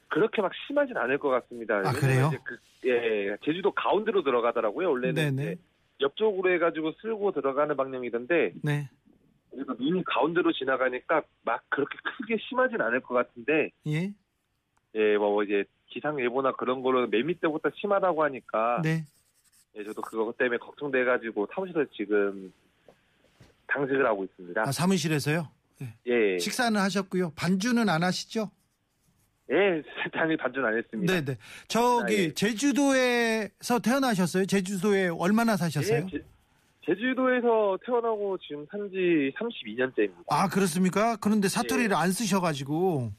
그렇게 0.07 0.41
막 0.43 0.53
심하진 0.69 0.97
않을 0.97 1.19
것 1.19 1.29
같습니다. 1.29 1.79
아, 1.79 1.91
그래요? 1.91 2.31
그, 2.45 2.57
예, 2.87 3.37
제주도 3.45 3.73
가운데로 3.73 4.23
들어가더라고요. 4.23 4.91
원래는 4.91 5.35
네, 5.35 5.45
네. 5.45 5.57
옆쪽으로 6.01 6.53
해가지고 6.53 6.93
쓸고 7.01 7.33
들어가는 7.33 7.77
방향이던데 7.77 8.53
네. 8.63 8.89
그래서 9.51 9.75
눈이 9.77 10.05
가운데로 10.05 10.53
지나가니까 10.53 11.23
막 11.43 11.65
그렇게 11.69 11.97
크게 12.05 12.37
심하진 12.49 12.81
않을 12.81 13.01
것 13.01 13.15
같은데 13.15 13.71
예. 13.89 14.13
예, 14.95 15.17
뭐 15.17 15.43
이제 15.43 15.65
기상 15.89 16.21
예보나 16.21 16.53
그런 16.53 16.83
거는 16.83 17.11
매미 17.11 17.35
때부터 17.41 17.71
심하다고 17.75 18.25
하니까 18.25 18.81
네. 18.83 19.05
예, 19.77 19.85
저도 19.85 20.03
그거 20.03 20.33
때문에 20.39 20.59
걱정돼 20.59 21.05
가지고 21.05 21.49
사무실에서 21.53 21.91
지금 21.93 22.53
당직을 23.67 24.07
하고 24.07 24.25
있습니다. 24.25 24.63
아, 24.63 24.73
사무실에서요? 24.73 25.49
예, 26.07 26.39
식사는 26.39 26.81
하셨고요. 26.81 27.33
반주는 27.35 27.89
안 27.89 28.03
하시죠? 28.03 28.51
예, 29.51 29.83
당연히 30.13 30.37
반전 30.37 30.65
안 30.65 30.77
했습니다. 30.79 31.13
네 31.13 31.25
네. 31.25 31.39
저기 31.67 32.15
아, 32.15 32.19
예. 32.19 32.33
제주도에서 32.33 33.79
태어나셨어요? 33.83 34.47
제주도에 34.47 35.09
얼마나 35.09 35.57
사셨어요? 35.57 36.07
예, 36.07 36.07
제, 36.11 36.25
제주도에서 36.87 37.79
태어나고 37.85 38.39
지금 38.39 38.65
산지 38.71 39.33
32년째입니다. 39.37 40.25
아 40.29 40.49
그렇습니까? 40.49 41.17
그런데 41.17 41.49
사투리를 41.49 41.91
예. 41.91 41.95
안 41.95 42.13
쓰셔 42.13 42.41
가지고 42.41 43.13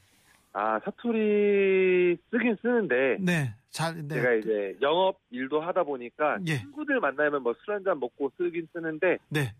아, 0.58 0.80
사투리 0.86 2.16
쓰긴 2.30 2.56
쓰는데 2.62 3.18
네. 3.20 3.54
잘 3.68 3.94
네. 4.08 4.14
제가 4.14 4.32
이제 4.36 4.74
영업 4.80 5.18
일도 5.30 5.60
하다 5.60 5.82
보니까 5.84 6.38
예. 6.46 6.56
친구들 6.60 6.98
만나면 6.98 7.42
뭐 7.42 7.52
술 7.62 7.74
한잔 7.74 8.00
먹고 8.00 8.32
쓰긴 8.38 8.66
쓰는데 8.72 9.18
네. 9.28 9.52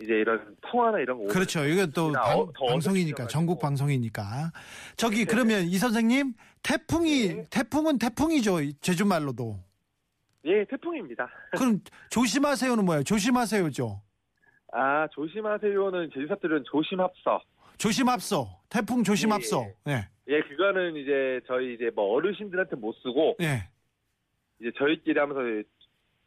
이제 0.00 0.14
이런 0.14 0.54
통화나 0.60 1.00
이런 1.00 1.18
거 1.18 1.32
그렇죠. 1.32 1.64
이거 1.64 1.84
또나 1.88 2.20
방, 2.20 2.38
어- 2.38 2.52
더 2.54 2.66
방송이니까. 2.66 3.26
전국 3.26 3.58
방송이니까 3.60 4.52
저기 4.96 5.24
그러면 5.24 5.62
이 5.64 5.78
선생님 5.78 6.34
태풍이 6.62 7.28
네. 7.34 7.44
태풍은 7.50 7.98
태풍이죠 7.98 8.58
제주 8.80 9.04
말로도 9.04 9.58
예, 10.44 10.64
태풍입니다. 10.66 11.28
그럼 11.58 11.80
조심하세요는 12.10 12.84
뭐예요? 12.84 13.02
조심하세요죠. 13.02 14.00
아, 14.74 15.08
조심하세요는 15.08 16.10
제주 16.14 16.28
사투리는 16.28 16.62
조심합서. 16.70 17.40
조심합서 17.78 18.46
태풍 18.68 19.02
조심합서. 19.02 19.66
예. 19.88 20.08
예, 20.28 20.40
그거는 20.40 20.96
이제 20.96 21.40
저희 21.46 21.74
이제 21.74 21.90
뭐 21.94 22.14
어르신들한테 22.14 22.76
못 22.76 22.94
쓰고 23.02 23.36
예. 23.40 23.68
이제 24.60 24.70
저희끼리 24.76 25.18
하면서 25.18 25.40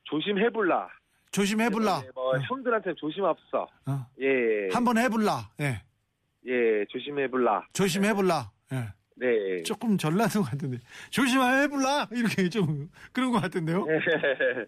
조심해불라. 0.03 0.89
조심해불라. 1.31 2.01
네, 2.01 2.09
뭐 2.15 2.37
예. 2.37 2.41
형들한테 2.47 2.93
조심합서. 2.95 3.67
어. 3.85 4.05
예. 4.21 4.69
한번 4.73 4.97
해불라. 4.97 5.49
예. 5.59 5.81
예, 6.47 6.85
조심해불라. 6.89 7.67
조심해불라. 7.73 8.51
예. 8.73 8.87
네. 9.15 9.63
조금 9.63 9.97
전라도 9.97 10.41
같은데 10.43 10.77
조심해불라 11.09 12.07
이렇게 12.11 12.47
좀 12.47 12.89
그런 13.11 13.31
것 13.31 13.41
같은데요. 13.41 13.85
예. 13.89 14.65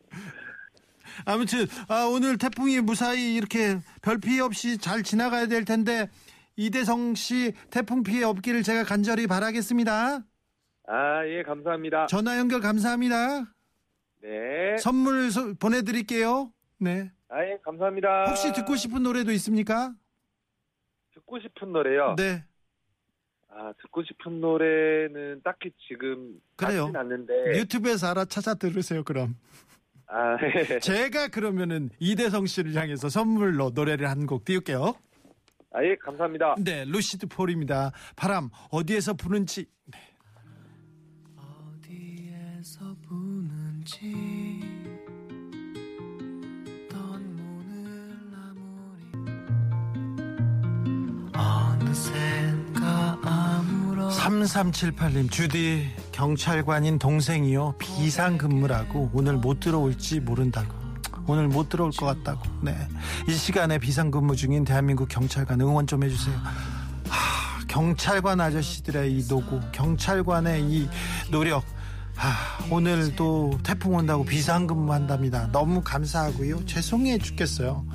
아무튼 1.26 1.66
아, 1.88 2.06
오늘 2.06 2.38
태풍이 2.38 2.80
무사히 2.82 3.36
이렇게 3.36 3.78
별 4.02 4.18
피해 4.20 4.42
없이 4.42 4.78
잘 4.78 5.04
지나가야 5.04 5.48
될 5.48 5.66
텐데 5.66 6.10
이대성 6.56 7.16
씨 7.16 7.54
태풍 7.70 8.04
피해 8.04 8.24
없기를 8.24 8.64
제가 8.64 8.84
간절히 8.84 9.28
바라겠습니다. 9.28 10.24
아, 10.88 11.26
예, 11.28 11.44
감사합니다. 11.44 12.08
전화 12.08 12.38
연결 12.38 12.60
감사합니다. 12.62 13.46
네. 14.22 14.78
선물 14.78 15.32
소- 15.32 15.54
보내드릴게요. 15.56 16.52
네. 16.80 17.12
아, 17.30 17.44
예, 17.46 17.58
감사합니다. 17.64 18.26
혹시 18.26 18.52
듣고 18.54 18.76
싶은 18.76 19.02
노래도 19.04 19.32
있습니까? 19.32 19.94
듣고 21.14 21.40
싶은 21.40 21.72
노래요? 21.72 22.16
네. 22.18 22.44
아, 23.50 23.74
듣고 23.82 24.04
싶은 24.04 24.42
노래는 24.42 25.42
딱히 25.44 25.72
지금 25.88 26.40
그래요. 26.56 26.92
않는데. 26.94 27.58
유튜브에서 27.60 28.08
알아 28.12 28.26
찾아 28.26 28.54
들으세요. 28.54 29.04
그럼 29.04 29.36
아, 30.08 30.36
예. 30.70 30.80
제가 30.80 31.30
그러면은 31.30 31.90
이대성 32.00 32.46
씨를 32.46 32.76
향해서 32.76 33.08
선물로 33.10 33.72
노래를 33.72 34.10
한 34.10 34.26
곡 34.26 34.46
띄울게요. 34.46 34.94
아, 35.74 35.84
예, 35.84 35.96
감사합니다. 35.96 36.56
네, 36.60 36.84
루시드 36.86 37.28
폴입니다. 37.28 37.92
바람 38.16 38.50
어디에서 38.70 39.14
부는지. 39.14 39.68
어디에서 41.38 42.96
부는지 43.08 44.62
어느샌가 51.34 53.20
아무런 53.24 54.10
3378님 54.10 55.32
주디 55.32 55.88
경찰관인 56.12 57.00
동생이요 57.00 57.76
비상 57.80 58.38
근무라고 58.38 59.10
오늘 59.14 59.38
못 59.38 59.60
들어올지 59.60 60.20
모른다고 60.20 60.81
오늘 61.32 61.48
못 61.48 61.70
들어올 61.70 61.92
것 61.92 62.06
같다고. 62.06 62.42
네 62.62 62.76
이 63.28 63.34
시간에 63.34 63.78
비상 63.78 64.12
근무 64.12 64.36
중인 64.36 64.66
대한민국 64.66 65.08
경찰관 65.08 65.62
응원 65.62 65.88
좀 65.88 66.04
해주세요. 66.04 66.36
하, 67.08 67.66
경찰관 67.68 68.42
아저씨들의 68.42 69.12
이 69.14 69.26
노고 69.30 69.60
경찰관의 69.72 70.64
이 70.64 70.90
노력. 71.30 71.64
하, 72.16 72.30
오늘도 72.74 73.60
태풍 73.64 73.96
온다고 73.96 74.26
비상 74.26 74.68
근무한답니다. 74.68 75.50
너무 75.52 75.82
감사하고요. 75.82 76.66
죄송해 76.66 77.18
죽겠어요. 77.20 77.86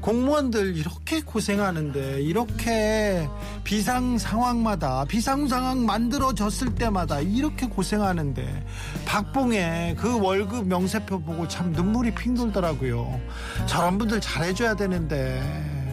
공무원들 0.00 0.76
이렇게 0.76 1.20
고생하는데 1.20 2.22
이렇게 2.22 3.28
비상 3.70 4.18
상황마다 4.18 5.04
비상 5.04 5.46
상황 5.46 5.86
만들어졌을 5.86 6.74
때마다 6.74 7.20
이렇게 7.20 7.68
고생하는데 7.68 8.66
박봉의 9.04 9.94
그 9.94 10.20
월급 10.20 10.66
명세표 10.66 11.20
보고 11.20 11.46
참 11.46 11.70
눈물이 11.70 12.12
핑 12.16 12.34
돌더라고요. 12.34 13.20
저런 13.66 13.96
분들 13.96 14.20
잘해줘야 14.20 14.74
되는데 14.74 15.40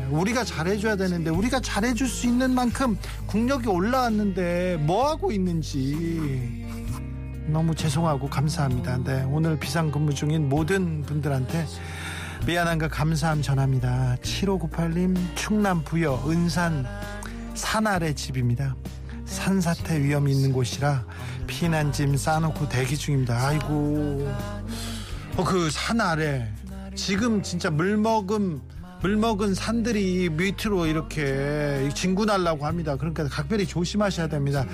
우리가 0.09 0.43
잘해줘야 0.43 0.95
되는데 0.95 1.29
우리가 1.29 1.59
잘해줄 1.59 2.07
수 2.07 2.25
있는 2.25 2.55
만큼 2.55 2.97
국력이 3.27 3.67
올라왔는데 3.67 4.77
뭐 4.77 5.07
하고 5.07 5.31
있는지 5.31 6.65
너무 7.45 7.75
죄송하고 7.75 8.27
감사합니다. 8.27 9.03
네, 9.03 9.23
오늘 9.29 9.59
비상근무 9.59 10.15
중인 10.15 10.49
모든 10.49 11.03
분들한테 11.03 11.67
미안함과 12.47 12.87
감사함 12.87 13.43
전합니다. 13.43 14.15
7598님 14.23 15.15
충남 15.35 15.83
부여 15.83 16.23
은산 16.27 16.87
산 17.57 17.87
아래 17.87 18.13
집입니다. 18.13 18.75
산사태 19.25 20.01
위험이 20.03 20.31
있는 20.33 20.53
곳이라 20.53 21.03
피난짐 21.47 22.15
싸놓고 22.15 22.69
대기 22.69 22.95
중입니다. 22.95 23.35
아이고 23.47 24.31
어, 25.35 25.43
그 25.43 25.69
산 25.71 25.99
아래 25.99 26.47
지금 26.95 27.41
진짜 27.41 27.69
물먹음 27.69 28.61
물먹은 29.01 29.53
산들이 29.53 30.29
밑으로 30.29 30.85
이렇게 30.87 31.89
진군하려고 31.93 32.65
합니다. 32.65 32.95
그러니까 32.95 33.27
각별히 33.27 33.67
조심하셔야 33.67 34.27
됩니다. 34.27 34.65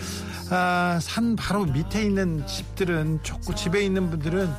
아, 0.49 0.97
산 1.01 1.35
바로 1.35 1.65
밑에 1.65 2.03
있는 2.03 2.45
집들은 2.47 3.19
좋고 3.23 3.55
집에 3.55 3.83
있는 3.83 4.09
분들은 4.09 4.49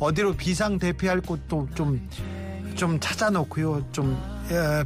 어디로 0.00 0.36
비상 0.36 0.78
대피할 0.78 1.20
곳도 1.20 1.68
좀 1.74 2.08
좀 2.74 2.98
찾아놓고요. 2.98 3.84
좀 3.92 4.12
에, 4.14 4.31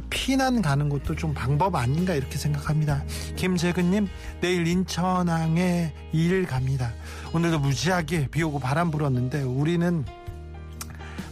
피난 0.09 0.61
가는 0.61 0.89
것도 0.89 1.15
좀 1.15 1.33
방법 1.33 1.75
아닌가 1.75 2.13
이렇게 2.13 2.37
생각합니다. 2.37 3.03
김재근님 3.35 4.07
내일 4.41 4.67
인천항에 4.67 5.93
일 6.13 6.45
갑니다. 6.45 6.93
오늘도 7.33 7.59
무지하게 7.59 8.27
비 8.27 8.43
오고 8.43 8.59
바람 8.59 8.91
불었는데 8.91 9.43
우리는 9.43 10.05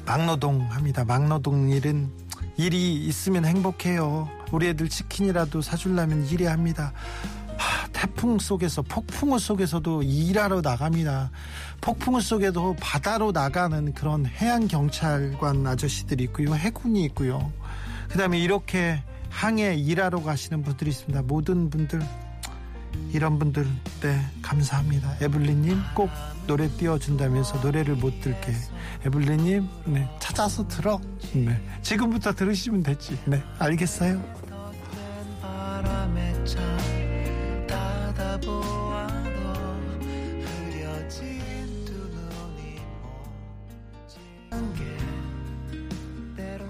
막노동 0.05 0.67
합니다. 0.71 1.05
막노동 1.05 1.69
일은 1.69 2.09
일이 2.57 3.05
있으면 3.05 3.45
행복해요. 3.45 4.29
우리 4.51 4.67
애들 4.67 4.89
치킨이라도 4.89 5.61
사주려면 5.61 6.25
일해야 6.27 6.51
합니다. 6.51 6.93
하, 7.57 7.87
태풍 7.87 8.37
속에서 8.37 8.81
폭풍우 8.81 9.39
속에서도 9.39 10.03
일하러 10.03 10.61
나갑니다. 10.61 11.31
폭풍우 11.81 12.21
속에도 12.21 12.75
바다로 12.79 13.31
나가는 13.31 13.93
그런 13.93 14.25
해양 14.25 14.67
경찰관 14.67 15.65
아저씨들이 15.65 16.25
있고요, 16.25 16.53
해군이 16.55 17.03
있고요. 17.05 17.51
그다음에 18.15 18.39
이렇게 18.39 19.03
항해 19.29 19.75
일하러 19.75 20.23
가시는 20.23 20.63
분들이 20.63 20.89
있습니다. 20.89 21.23
모든 21.23 21.69
분들 21.69 22.01
이런 23.11 23.37
분들 23.37 23.67
네 23.99 24.21
감사합니다. 24.41 25.17
에블리님 25.19 25.77
꼭 25.93 26.09
노래 26.47 26.69
띄워준다면서 26.69 27.59
노래를 27.59 27.95
못 27.95 28.21
들게 28.21 28.53
에블리님 29.05 29.67
네 29.87 30.09
찾아서 30.19 30.65
들어 30.65 31.01
네 31.33 31.61
지금부터 31.81 32.31
들으시면 32.31 32.83
되지 32.83 33.19
네 33.25 33.43
알겠어요. 33.59 34.23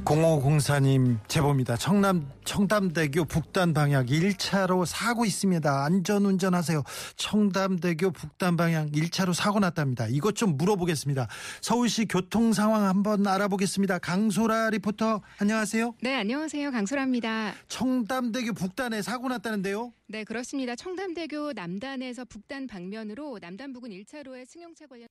0504님 0.05 1.17
제보입니다. 1.27 1.75
청남 1.77 2.29
청담대교 2.45 3.25
북단 3.25 3.73
방향 3.73 4.05
1차로 4.05 4.85
사고 4.85 5.25
있습니다. 5.25 5.83
안전 5.83 6.25
운전하세요. 6.25 6.83
청담대교 7.15 8.11
북단 8.11 8.55
방향 8.55 8.91
1차로 8.91 9.33
사고 9.33 9.59
났답니다. 9.59 10.07
이것 10.07 10.35
좀 10.35 10.57
물어보겠습니다. 10.57 11.27
서울시 11.61 12.05
교통 12.05 12.53
상황 12.53 12.85
한번 12.85 13.25
알아보겠습니다. 13.25 13.97
강소라 13.99 14.69
리포터 14.69 15.21
안녕하세요. 15.39 15.95
네, 16.01 16.15
안녕하세요. 16.15 16.71
강소라입니다. 16.71 17.53
청담대교 17.67 18.53
북단에 18.53 19.01
사고 19.01 19.27
났다는데요. 19.27 19.91
네, 20.07 20.23
그렇습니다. 20.23 20.75
청담대교 20.75 21.53
남단에서 21.53 22.25
북단 22.25 22.67
방면으로 22.67 23.39
남단 23.41 23.73
부근 23.73 23.89
1차로에 23.89 24.45
승용차 24.45 24.85
관련 24.85 25.07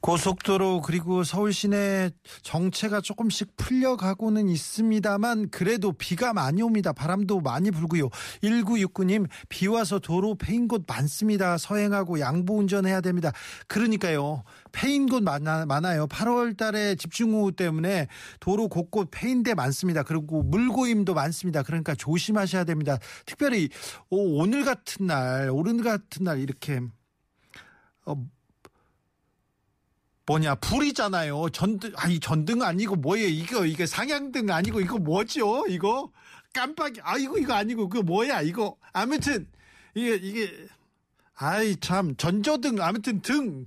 고속도로 0.00 0.82
그리고 0.82 1.24
서울 1.24 1.52
시내 1.52 2.10
정체가 2.42 3.00
조금씩 3.00 3.56
풀려가고는 3.56 4.48
있습니다만 4.48 5.50
그래도 5.50 5.92
비가 5.92 6.32
많이 6.32 6.62
옵니다. 6.62 6.92
바람도 6.92 7.40
많이 7.40 7.70
불고요. 7.70 8.08
1969님 8.42 9.28
비 9.48 9.66
와서 9.66 9.98
도로 9.98 10.34
패인 10.34 10.68
곳 10.68 10.84
많습니다. 10.86 11.58
서행하고 11.58 12.20
양보 12.20 12.58
운전해야 12.58 13.00
됩니다. 13.00 13.32
그러니까요. 13.66 14.44
패인 14.72 15.08
곳 15.08 15.22
많아, 15.22 15.66
많아요. 15.66 16.06
8월 16.06 16.56
달에 16.56 16.94
집중호우 16.94 17.52
때문에 17.52 18.06
도로 18.40 18.68
곳곳 18.68 19.08
패인 19.10 19.42
데 19.42 19.54
많습니다. 19.54 20.02
그리고 20.02 20.42
물고임도 20.42 21.14
많습니다. 21.14 21.62
그러니까 21.62 21.94
조심하셔야 21.94 22.64
됩니다. 22.64 22.98
특별히 23.26 23.68
오, 24.10 24.40
오늘 24.40 24.64
같은 24.64 25.06
날, 25.06 25.50
오늘 25.52 25.82
같은 25.82 26.24
날 26.24 26.40
이렇게 26.40 26.80
어, 28.06 28.14
뭐냐 30.28 30.56
불이잖아요. 30.56 31.48
전등 31.50 31.92
아니 31.96 32.20
전등 32.20 32.62
아니고 32.62 32.96
뭐예요? 32.96 33.28
이거 33.28 33.64
이게 33.64 33.86
상향등 33.86 34.50
아니고 34.50 34.80
이거 34.80 34.98
뭐죠? 34.98 35.64
이거 35.68 36.12
깜빡이 36.52 37.00
아이고 37.02 37.38
이거 37.38 37.54
아니고 37.54 37.88
그 37.88 37.98
뭐야 37.98 38.42
이거 38.42 38.76
아무튼 38.92 39.48
이게 39.94 40.16
이게 40.16 40.52
아이 41.34 41.76
참 41.76 42.14
전조등 42.14 42.82
아무튼 42.82 43.22
등 43.22 43.66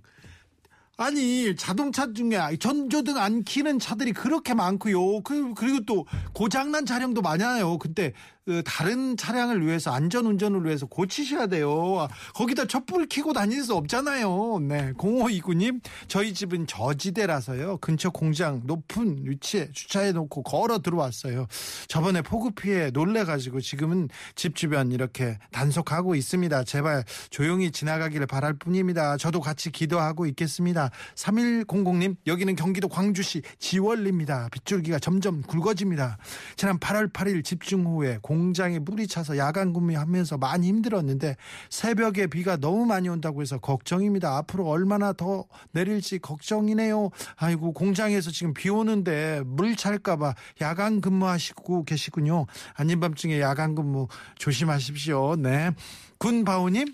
아니 0.98 1.56
자동차 1.56 2.14
중에 2.14 2.38
전조등 2.60 3.18
안 3.18 3.44
키는 3.44 3.80
차들이 3.80 4.14
그렇게 4.14 4.54
많고요. 4.54 5.22
그 5.22 5.56
그리고 5.56 5.84
또 5.88 6.06
고장난 6.34 6.86
차량도 6.86 7.24
많아요. 7.24 7.80
근데 7.80 8.14
그 8.41 8.41
다른 8.66 9.16
차량을 9.18 9.66
위해서 9.66 9.92
안전 9.92 10.26
운전을 10.26 10.66
위해서 10.66 10.88
고치셔야 10.88 11.46
돼요. 11.48 12.08
거기다 12.34 12.66
촛불 12.66 13.08
켜고 13.08 13.34
다닐 13.34 13.64
수 13.64 13.76
없잖아요. 13.76 14.60
네, 14.62 14.94
0529님 14.94 15.80
저희 16.08 16.34
집은 16.34 16.66
저지대라서요. 16.66 17.78
근처 17.78 18.10
공장 18.10 18.62
높은 18.66 19.20
위치에 19.26 19.70
주차해 19.72 20.14
놓고 20.14 20.42
걸어 20.42 20.80
들어왔어요. 20.80 21.48
저번에 21.88 22.24
폭우 22.24 22.52
피해 22.52 22.90
놀래 22.90 23.26
가지고 23.26 23.62
지금은 23.62 24.10
집 24.36 24.56
주변 24.56 24.92
이렇게 24.92 25.38
단속하고 25.52 26.16
있습니다. 26.16 26.64
제발 26.64 27.04
조용히 27.30 27.72
지나가기를 27.72 28.26
바랄 28.26 28.54
뿐입니다. 28.54 29.18
저도 29.18 29.40
같이 29.40 29.72
기도하고 29.72 30.26
있겠습니다. 30.26 30.90
3100님 31.16 32.16
여기는 32.26 32.56
경기도 32.56 32.88
광주시 32.88 33.44
지월리입니다. 33.60 34.50
빗줄기가 34.52 34.98
점점 34.98 35.44
굵어집니다. 35.44 36.18
지난 36.56 36.80
8월 36.80 37.14
8일 37.14 37.44
집중호우에 37.44 38.18
공장에 38.32 38.80
물이 38.80 39.08
차서 39.08 39.38
야간 39.38 39.74
근무하면서 39.74 40.38
많이 40.38 40.70
힘들었는데 40.70 41.36
새벽에 41.70 42.28
비가 42.28 42.56
너무 42.56 42.86
많이 42.86 43.10
온다고 43.10 43.42
해서 43.42 43.58
걱정입니다. 43.58 44.38
앞으로 44.38 44.70
얼마나 44.70 45.12
더 45.12 45.44
내릴지 45.72 46.20
걱정이네요. 46.20 47.10
아이고 47.36 47.74
공장에서 47.74 48.32
지금 48.32 48.54
비 48.54 48.70
오는데 48.70 49.42
물 49.46 49.76
찰까봐 49.76 50.36
야간 50.62 51.02
근무하시고 51.02 51.84
계시군요. 51.84 52.46
아닌 52.74 53.02
밤중에 53.02 53.42
야간 53.42 53.76
근무 53.76 54.08
조심하십시오. 54.38 55.36
네. 55.36 55.72
군바오님 56.18 56.88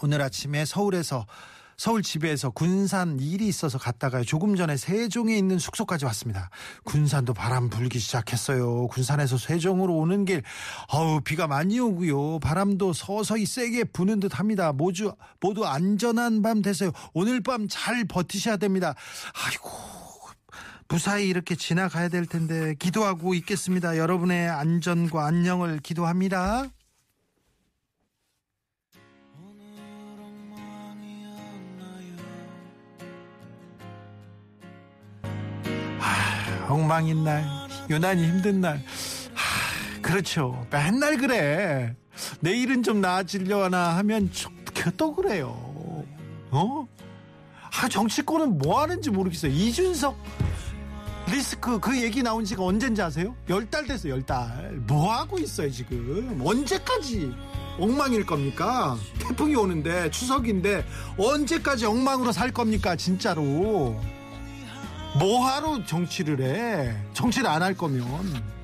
오늘 0.00 0.22
아침에 0.22 0.64
서울에서 0.64 1.26
서울 1.76 2.02
집에서 2.02 2.50
군산 2.50 3.18
일이 3.20 3.48
있어서 3.48 3.78
갔다가 3.78 4.22
조금 4.22 4.56
전에 4.56 4.76
세종에 4.76 5.36
있는 5.36 5.58
숙소까지 5.58 6.04
왔습니다. 6.06 6.50
군산도 6.84 7.34
바람 7.34 7.68
불기 7.68 7.98
시작했어요. 7.98 8.86
군산에서 8.88 9.36
세종으로 9.36 9.94
오는 9.94 10.24
길, 10.24 10.42
어우, 10.88 11.20
비가 11.20 11.46
많이 11.46 11.78
오고요. 11.78 12.38
바람도 12.40 12.92
서서히 12.92 13.44
세게 13.44 13.84
부는 13.84 14.20
듯 14.20 14.38
합니다. 14.38 14.72
모두, 14.72 15.14
모두 15.40 15.66
안전한 15.66 16.42
밤 16.42 16.62
되세요. 16.62 16.92
오늘 17.12 17.42
밤 17.42 17.66
잘 17.68 18.04
버티셔야 18.04 18.56
됩니다. 18.56 18.94
아이고. 19.46 19.70
무사히 20.88 21.28
이렇게 21.28 21.56
지나가야 21.56 22.08
될 22.08 22.26
텐데 22.26 22.74
기도하고 22.78 23.34
있겠습니다. 23.34 23.98
여러분의 23.98 24.48
안전과 24.48 25.26
안녕을 25.26 25.80
기도합니다. 25.80 26.68
엉망인 36.68 37.24
날, 37.24 37.44
유난히 37.88 38.26
힘든 38.26 38.60
날. 38.60 38.82
하, 39.34 40.00
그렇죠. 40.02 40.66
맨날 40.70 41.16
그래. 41.16 41.94
내일은 42.40 42.82
좀 42.82 43.00
나아지려나 43.00 43.96
하면 43.98 44.30
또 44.96 45.14
그래요. 45.14 46.04
어? 46.50 46.86
아, 47.82 47.88
정치권은 47.88 48.58
뭐 48.58 48.80
하는지 48.82 49.10
모르겠어요. 49.10 49.50
이준석 49.52 50.16
리스크 51.30 51.80
그 51.80 52.00
얘기 52.00 52.22
나온 52.22 52.44
지가 52.44 52.62
언젠지 52.62 53.02
아세요? 53.02 53.34
열 53.48 53.66
달 53.68 53.84
됐어요, 53.86 54.12
열 54.12 54.22
달. 54.24 54.72
뭐 54.86 55.12
하고 55.12 55.38
있어요, 55.38 55.70
지금? 55.70 56.40
언제까지 56.44 57.34
엉망일 57.78 58.24
겁니까? 58.24 58.96
태풍이 59.18 59.54
오는데, 59.56 60.10
추석인데, 60.10 60.84
언제까지 61.18 61.84
엉망으로 61.86 62.30
살 62.32 62.52
겁니까, 62.52 62.94
진짜로? 62.96 64.00
뭐하러 65.18 65.84
정치를 65.84 66.40
해? 66.40 66.96
정치를 67.14 67.48
안 67.48 67.62
할 67.62 67.74
거면. 67.74 68.56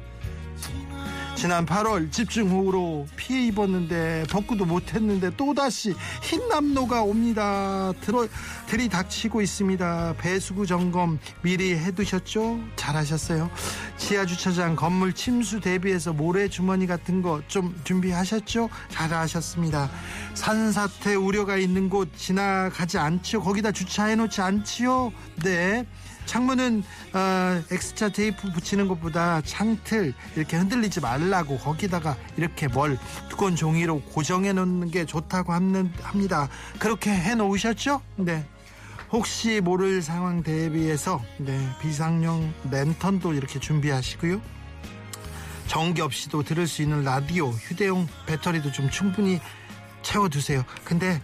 지난 1.35 1.67
8월 1.67 2.13
집중호우로 2.13 3.09
피해 3.17 3.47
입었는데 3.47 4.27
복구도 4.31 4.65
못했는데 4.65 5.35
또다시 5.37 5.93
흰남노가 6.23 7.03
옵니다. 7.03 7.93
들어, 8.01 8.29
들이닥치고 8.67 9.41
있습니다. 9.43 10.15
배수구 10.19 10.67
점검 10.67 11.19
미리 11.41 11.75
해두셨죠? 11.77 12.61
잘하셨어요. 12.77 13.51
지하주차장 13.97 14.77
건물 14.77 15.13
침수 15.15 15.59
대비해서 15.59 16.13
모래주머니 16.13 16.87
같은 16.87 17.23
거 17.23 17.43
좀 17.49 17.75
준비하셨죠? 17.83 18.69
잘하셨습니다. 18.91 19.91
산사태 20.35 21.17
우려가 21.17 21.57
있는 21.57 21.89
곳 21.89 22.17
지나가지 22.17 22.99
않죠? 22.99 23.41
거기다 23.43 23.73
주차해놓지 23.73 24.41
않지요? 24.41 25.13
네. 25.43 25.87
창문은 26.27 26.83
어, 27.13 27.63
엑스차 27.71 28.09
테이프 28.09 28.51
붙이는 28.53 28.89
것보다 28.89 29.41
창틀 29.43 30.15
이렇게 30.37 30.57
흔들리지 30.57 31.01
말라고 31.01 31.59
거기다가 31.59 32.17
이렇게 32.37 32.69
뭘 32.69 32.99
두꺼운 33.29 33.57
종이로 33.57 34.01
고정해 34.03 34.53
놓는 34.53 34.91
게 34.91 35.05
좋다고 35.05 35.53
합니다. 35.53 36.49
그렇게 36.79 37.11
해 37.11 37.35
놓으셨죠? 37.35 38.01
네. 38.17 38.47
혹시 39.11 39.61
모를 39.61 40.01
상황 40.01 40.43
대비해서 40.43 41.23
네, 41.37 41.69
비상용 41.83 42.53
랜턴도 42.71 43.35
이렇게 43.35 43.61
준비하시고요. 43.61 44.41
전기 45.67 46.01
없이도 46.01 46.43
들을 46.43 46.67
수 46.67 46.83
있는 46.83 47.05
라디오, 47.05 47.51
휴대용 47.51 48.09
배터리도 48.27 48.73
좀 48.73 48.89
충분히 48.91 49.39
채워두세요. 50.03 50.65
근데 50.85 51.21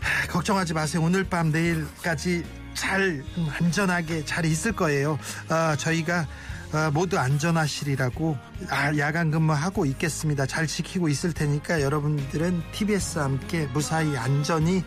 하, 0.00 0.26
걱정하지 0.28 0.74
마세요. 0.74 1.02
오늘 1.02 1.24
밤 1.24 1.50
내일까지 1.50 2.44
잘 2.74 3.22
안전하게 3.58 4.24
잘 4.24 4.44
있을 4.44 4.72
거예요. 4.72 5.18
어, 5.48 5.76
저희가 5.76 6.26
어, 6.72 6.90
모두 6.92 7.18
안전하시리라고 7.18 8.38
아, 8.68 8.96
야간 8.96 9.32
근무하고 9.32 9.86
있겠습니다. 9.86 10.46
잘 10.46 10.68
지키고 10.68 11.08
있을 11.08 11.32
테니까 11.32 11.80
여러분들은 11.80 12.62
TBS와 12.72 13.24
함께 13.24 13.66
무사히 13.72 14.16
안전히 14.16 14.84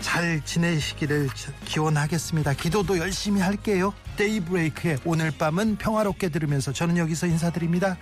잘 0.00 0.40
지내시기를 0.42 1.28
기원하겠습니다. 1.66 2.54
기도도 2.54 2.98
열심히 2.98 3.42
할게요. 3.42 3.92
데이브레이크의 4.16 4.98
오늘 5.04 5.30
밤은 5.30 5.76
평화롭게 5.76 6.30
들으면서 6.30 6.72
저는 6.72 6.96
여기서 6.96 7.26
인사드립니다. 7.26 7.98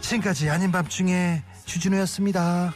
지금까지 0.00 0.48
아닌 0.48 0.72
밤중에 0.72 1.42
주진우였습니다. 1.66 2.72